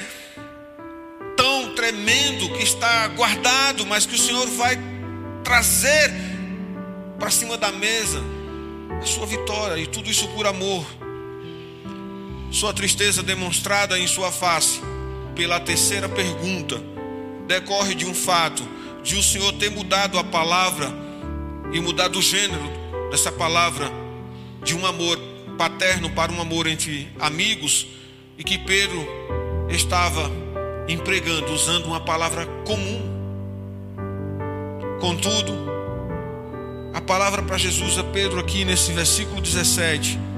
tão 1.36 1.76
tremendo, 1.76 2.54
que 2.54 2.64
está 2.64 3.08
guardado, 3.10 3.86
mas 3.86 4.06
que 4.06 4.16
o 4.16 4.20
Senhor 4.20 4.48
vai 4.52 4.78
trazer 5.44 6.12
para 7.20 7.30
cima 7.30 7.58
da 7.58 7.72
mesa 7.72 8.22
a 9.02 9.06
sua 9.06 9.26
vitória 9.26 9.78
e 9.78 9.88
tudo 9.88 10.10
isso 10.10 10.28
por 10.30 10.48
amor. 10.48 10.86
Sua 12.56 12.74
tristeza 12.74 13.22
demonstrada 13.22 14.00
em 14.00 14.08
sua 14.08 14.32
face 14.32 14.80
pela 15.36 15.60
terceira 15.60 16.08
pergunta 16.08 16.82
decorre 17.46 17.94
de 17.94 18.06
um 18.06 18.14
fato 18.14 18.64
de 19.04 19.18
o 19.18 19.22
Senhor 19.22 19.52
ter 19.56 19.70
mudado 19.70 20.18
a 20.18 20.24
palavra 20.24 20.90
e 21.74 21.82
mudado 21.82 22.18
o 22.18 22.22
gênero 22.22 22.64
dessa 23.12 23.30
palavra 23.30 23.92
de 24.64 24.74
um 24.74 24.86
amor 24.86 25.20
paterno 25.58 26.10
para 26.12 26.32
um 26.32 26.40
amor 26.40 26.66
entre 26.66 27.10
amigos 27.20 27.88
e 28.38 28.44
que 28.44 28.58
Pedro 28.58 29.06
estava 29.70 30.32
empregando, 30.88 31.52
usando 31.52 31.88
uma 31.88 32.00
palavra 32.00 32.46
comum. 32.66 33.02
Contudo, 35.02 35.52
a 36.94 37.02
palavra 37.02 37.44
para 37.44 37.58
Jesus 37.58 37.98
a 37.98 38.04
Pedro 38.06 38.40
aqui 38.40 38.64
nesse 38.64 38.94
versículo 38.94 39.42
17 39.42 40.35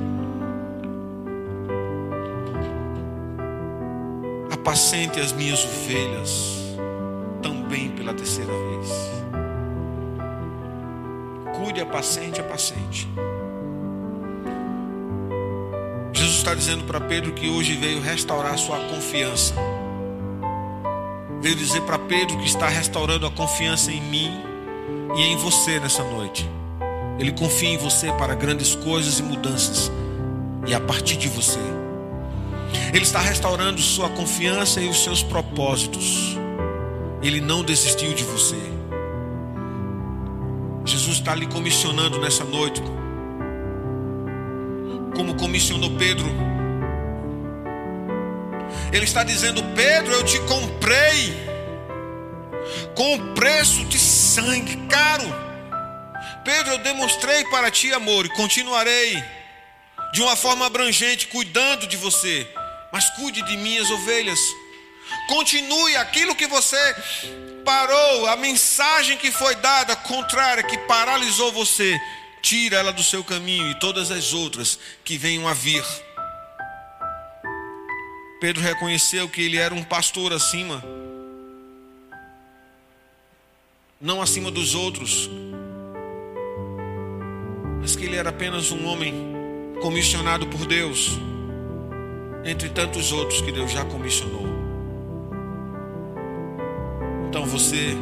apacente 4.68 5.18
as 5.22 5.32
minhas 5.32 5.63
ovelhas 5.63 6.76
também 7.41 7.89
pela 7.91 8.13
terceira 8.13 8.51
vez. 8.51 8.89
Cuide, 11.55 11.80
apacente, 11.80 12.41
apacente. 12.41 13.07
Jesus 16.11 16.36
está 16.39 16.53
dizendo 16.53 16.84
para 16.84 16.99
Pedro 16.99 17.32
que 17.32 17.47
hoje 17.47 17.78
veio 17.78 18.01
restaurar 18.01 18.57
sua 18.57 18.78
confiança. 18.89 19.53
Veio 21.41 21.55
dizer 21.55 21.84
para 21.84 21.97
Pedro 21.97 22.38
que 22.38 22.45
está 22.47 22.68
restaurando 22.68 23.26
a 23.26 23.32
confiança 23.32 23.89
em 23.89 24.01
mim 24.01 24.38
e 25.15 25.22
em 25.22 25.38
você 25.38 25.80
nessa 25.80 26.03
noite. 26.03 26.45
Ele 27.18 27.32
confia 27.32 27.70
em 27.70 27.78
você 27.78 28.11
para 28.11 28.36
grandes 28.36 28.76
coisas 28.76 29.18
e 29.20 29.24
mudanças. 29.24 29.89
E 30.68 30.74
a 30.74 30.82
partir 30.82 31.15
de 31.15 31.30
você. 31.30 31.76
Ele 32.94 33.04
está 33.04 33.20
restaurando 33.20 33.82
sua 33.82 34.10
confiança 34.10 34.82
e 34.82 34.88
os 34.88 35.04
seus 35.04 35.22
propósitos. 35.22 36.38
Ele 37.22 37.42
não 37.42 37.64
desistiu 37.64 38.14
de 38.14 38.24
você. 38.24 38.56
Jesus 40.86 41.18
está 41.18 41.36
lhe 41.36 41.48
comissionando 41.48 42.18
nessa 42.20 42.46
noite, 42.46 42.82
como 45.16 45.36
comissionou 45.36 45.92
Pedro. 45.98 46.26
Ele 48.94 49.04
está 49.04 49.24
dizendo: 49.24 49.62
Pedro, 49.76 50.14
eu 50.14 50.24
te 50.24 50.40
comprei 50.42 51.36
com 52.96 53.16
o 53.16 53.34
preço 53.34 53.84
de 53.86 54.00
sangue 54.00 54.78
caro. 54.88 55.26
Pedro, 56.46 56.74
eu 56.74 56.78
demonstrei 56.78 57.44
para 57.46 57.70
ti 57.70 57.92
amor 57.92 58.26
e 58.26 58.30
continuarei 58.30 59.22
de 60.14 60.22
uma 60.22 60.38
forma 60.38 60.66
abrangente, 60.66 61.28
cuidando 61.28 61.86
de 61.86 61.98
você 61.98 62.48
mas 62.92 63.10
cuide 63.12 63.42
de 63.42 63.58
minhas 63.58 63.90
ovelhas. 63.90 64.40
Continue 65.28 65.96
aquilo 65.98 66.36
que 66.36 66.48
você 66.48 66.78
parou, 67.64 68.28
a 68.28 68.36
mensagem 68.36 69.18
que 69.18 69.32
foi 69.32 69.56
dada 69.56 69.96
contrária, 69.96 70.64
que 70.64 70.78
paralisou 70.80 71.52
você, 71.52 72.00
tira 72.42 72.78
ela 72.78 72.94
do 72.94 73.04
seu 73.04 73.24
caminho 73.24 73.70
e 73.72 73.80
todas 73.80 74.10
as 74.10 74.34
outras 74.34 74.80
que 75.04 75.18
venham 75.18 75.48
a 75.48 75.54
vir. 75.54 75.84
Pedro 78.40 78.62
reconheceu 78.62 79.28
que 79.28 79.42
ele 79.42 79.58
era 79.58 79.74
um 79.74 79.84
pastor 79.84 80.32
acima, 80.32 80.84
não 84.00 84.22
acima 84.22 84.52
dos 84.52 84.76
outros, 84.76 85.30
mas 87.82 87.96
que 87.96 88.06
ele 88.06 88.16
era 88.16 88.30
apenas 88.30 88.72
um 88.72 88.86
homem 88.86 89.14
comissionado 89.82 90.48
por 90.48 90.66
Deus 90.66 91.20
entre 92.48 92.70
tantos 92.70 93.12
outros 93.12 93.41
que 93.41 93.52
Deus 93.52 93.72
já 93.72 93.84
comissionou. 93.84 94.48
Então 97.28 97.45
você 97.45 97.95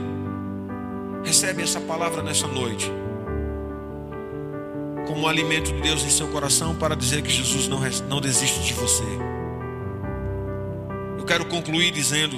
recebe 1.23 1.63
essa 1.63 1.81
palavra 1.81 2.21
nessa 2.21 2.47
noite, 2.47 2.91
como 5.07 5.21
um 5.21 5.27
alimento 5.27 5.73
de 5.73 5.81
Deus 5.81 6.03
em 6.03 6.09
seu 6.09 6.27
coração, 6.27 6.75
para 6.75 6.95
dizer 6.95 7.23
que 7.23 7.31
Jesus 7.31 7.67
não, 7.67 7.79
não 8.07 8.21
desiste 8.21 8.59
de 8.61 8.73
você. 8.75 9.03
Eu 11.17 11.25
quero 11.25 11.45
concluir 11.45 11.91
dizendo 11.91 12.37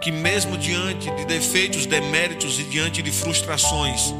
que, 0.00 0.10
mesmo 0.10 0.58
diante 0.58 1.08
de 1.12 1.24
defeitos, 1.24 1.86
deméritos 1.86 2.58
e 2.58 2.64
diante 2.64 3.00
de 3.00 3.12
frustrações, 3.12 4.12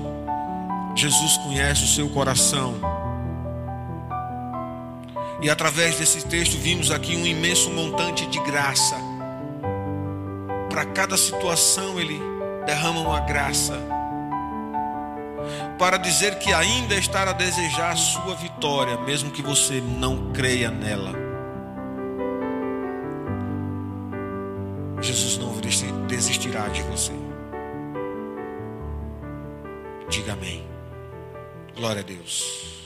Jesus 0.94 1.36
conhece 1.38 1.82
o 1.82 1.88
seu 1.88 2.08
coração 2.10 3.01
e 5.42 5.50
através 5.50 5.98
desse 5.98 6.24
texto 6.26 6.56
vimos 6.56 6.90
aqui 6.92 7.16
um 7.16 7.26
imenso 7.26 7.68
montante 7.70 8.26
de 8.26 8.38
graça. 8.40 8.96
Para 10.70 10.86
cada 10.86 11.16
situação 11.16 11.98
ele 11.98 12.20
derrama 12.64 13.00
uma 13.00 13.20
graça. 13.20 13.76
Para 15.76 15.96
dizer 15.96 16.38
que 16.38 16.52
ainda 16.52 16.94
está 16.94 17.28
a 17.28 17.32
desejar 17.32 17.90
a 17.90 17.96
sua 17.96 18.36
vitória, 18.36 18.96
mesmo 18.98 19.32
que 19.32 19.42
você 19.42 19.80
não 19.80 20.32
creia 20.32 20.70
nela. 20.70 21.12
Jesus 25.00 25.36
não 25.38 25.52
desistirá 26.06 26.68
de 26.68 26.82
você. 26.82 27.12
Diga 30.08 30.34
amém. 30.34 30.64
Glória 31.74 32.00
a 32.00 32.04
Deus. 32.04 32.81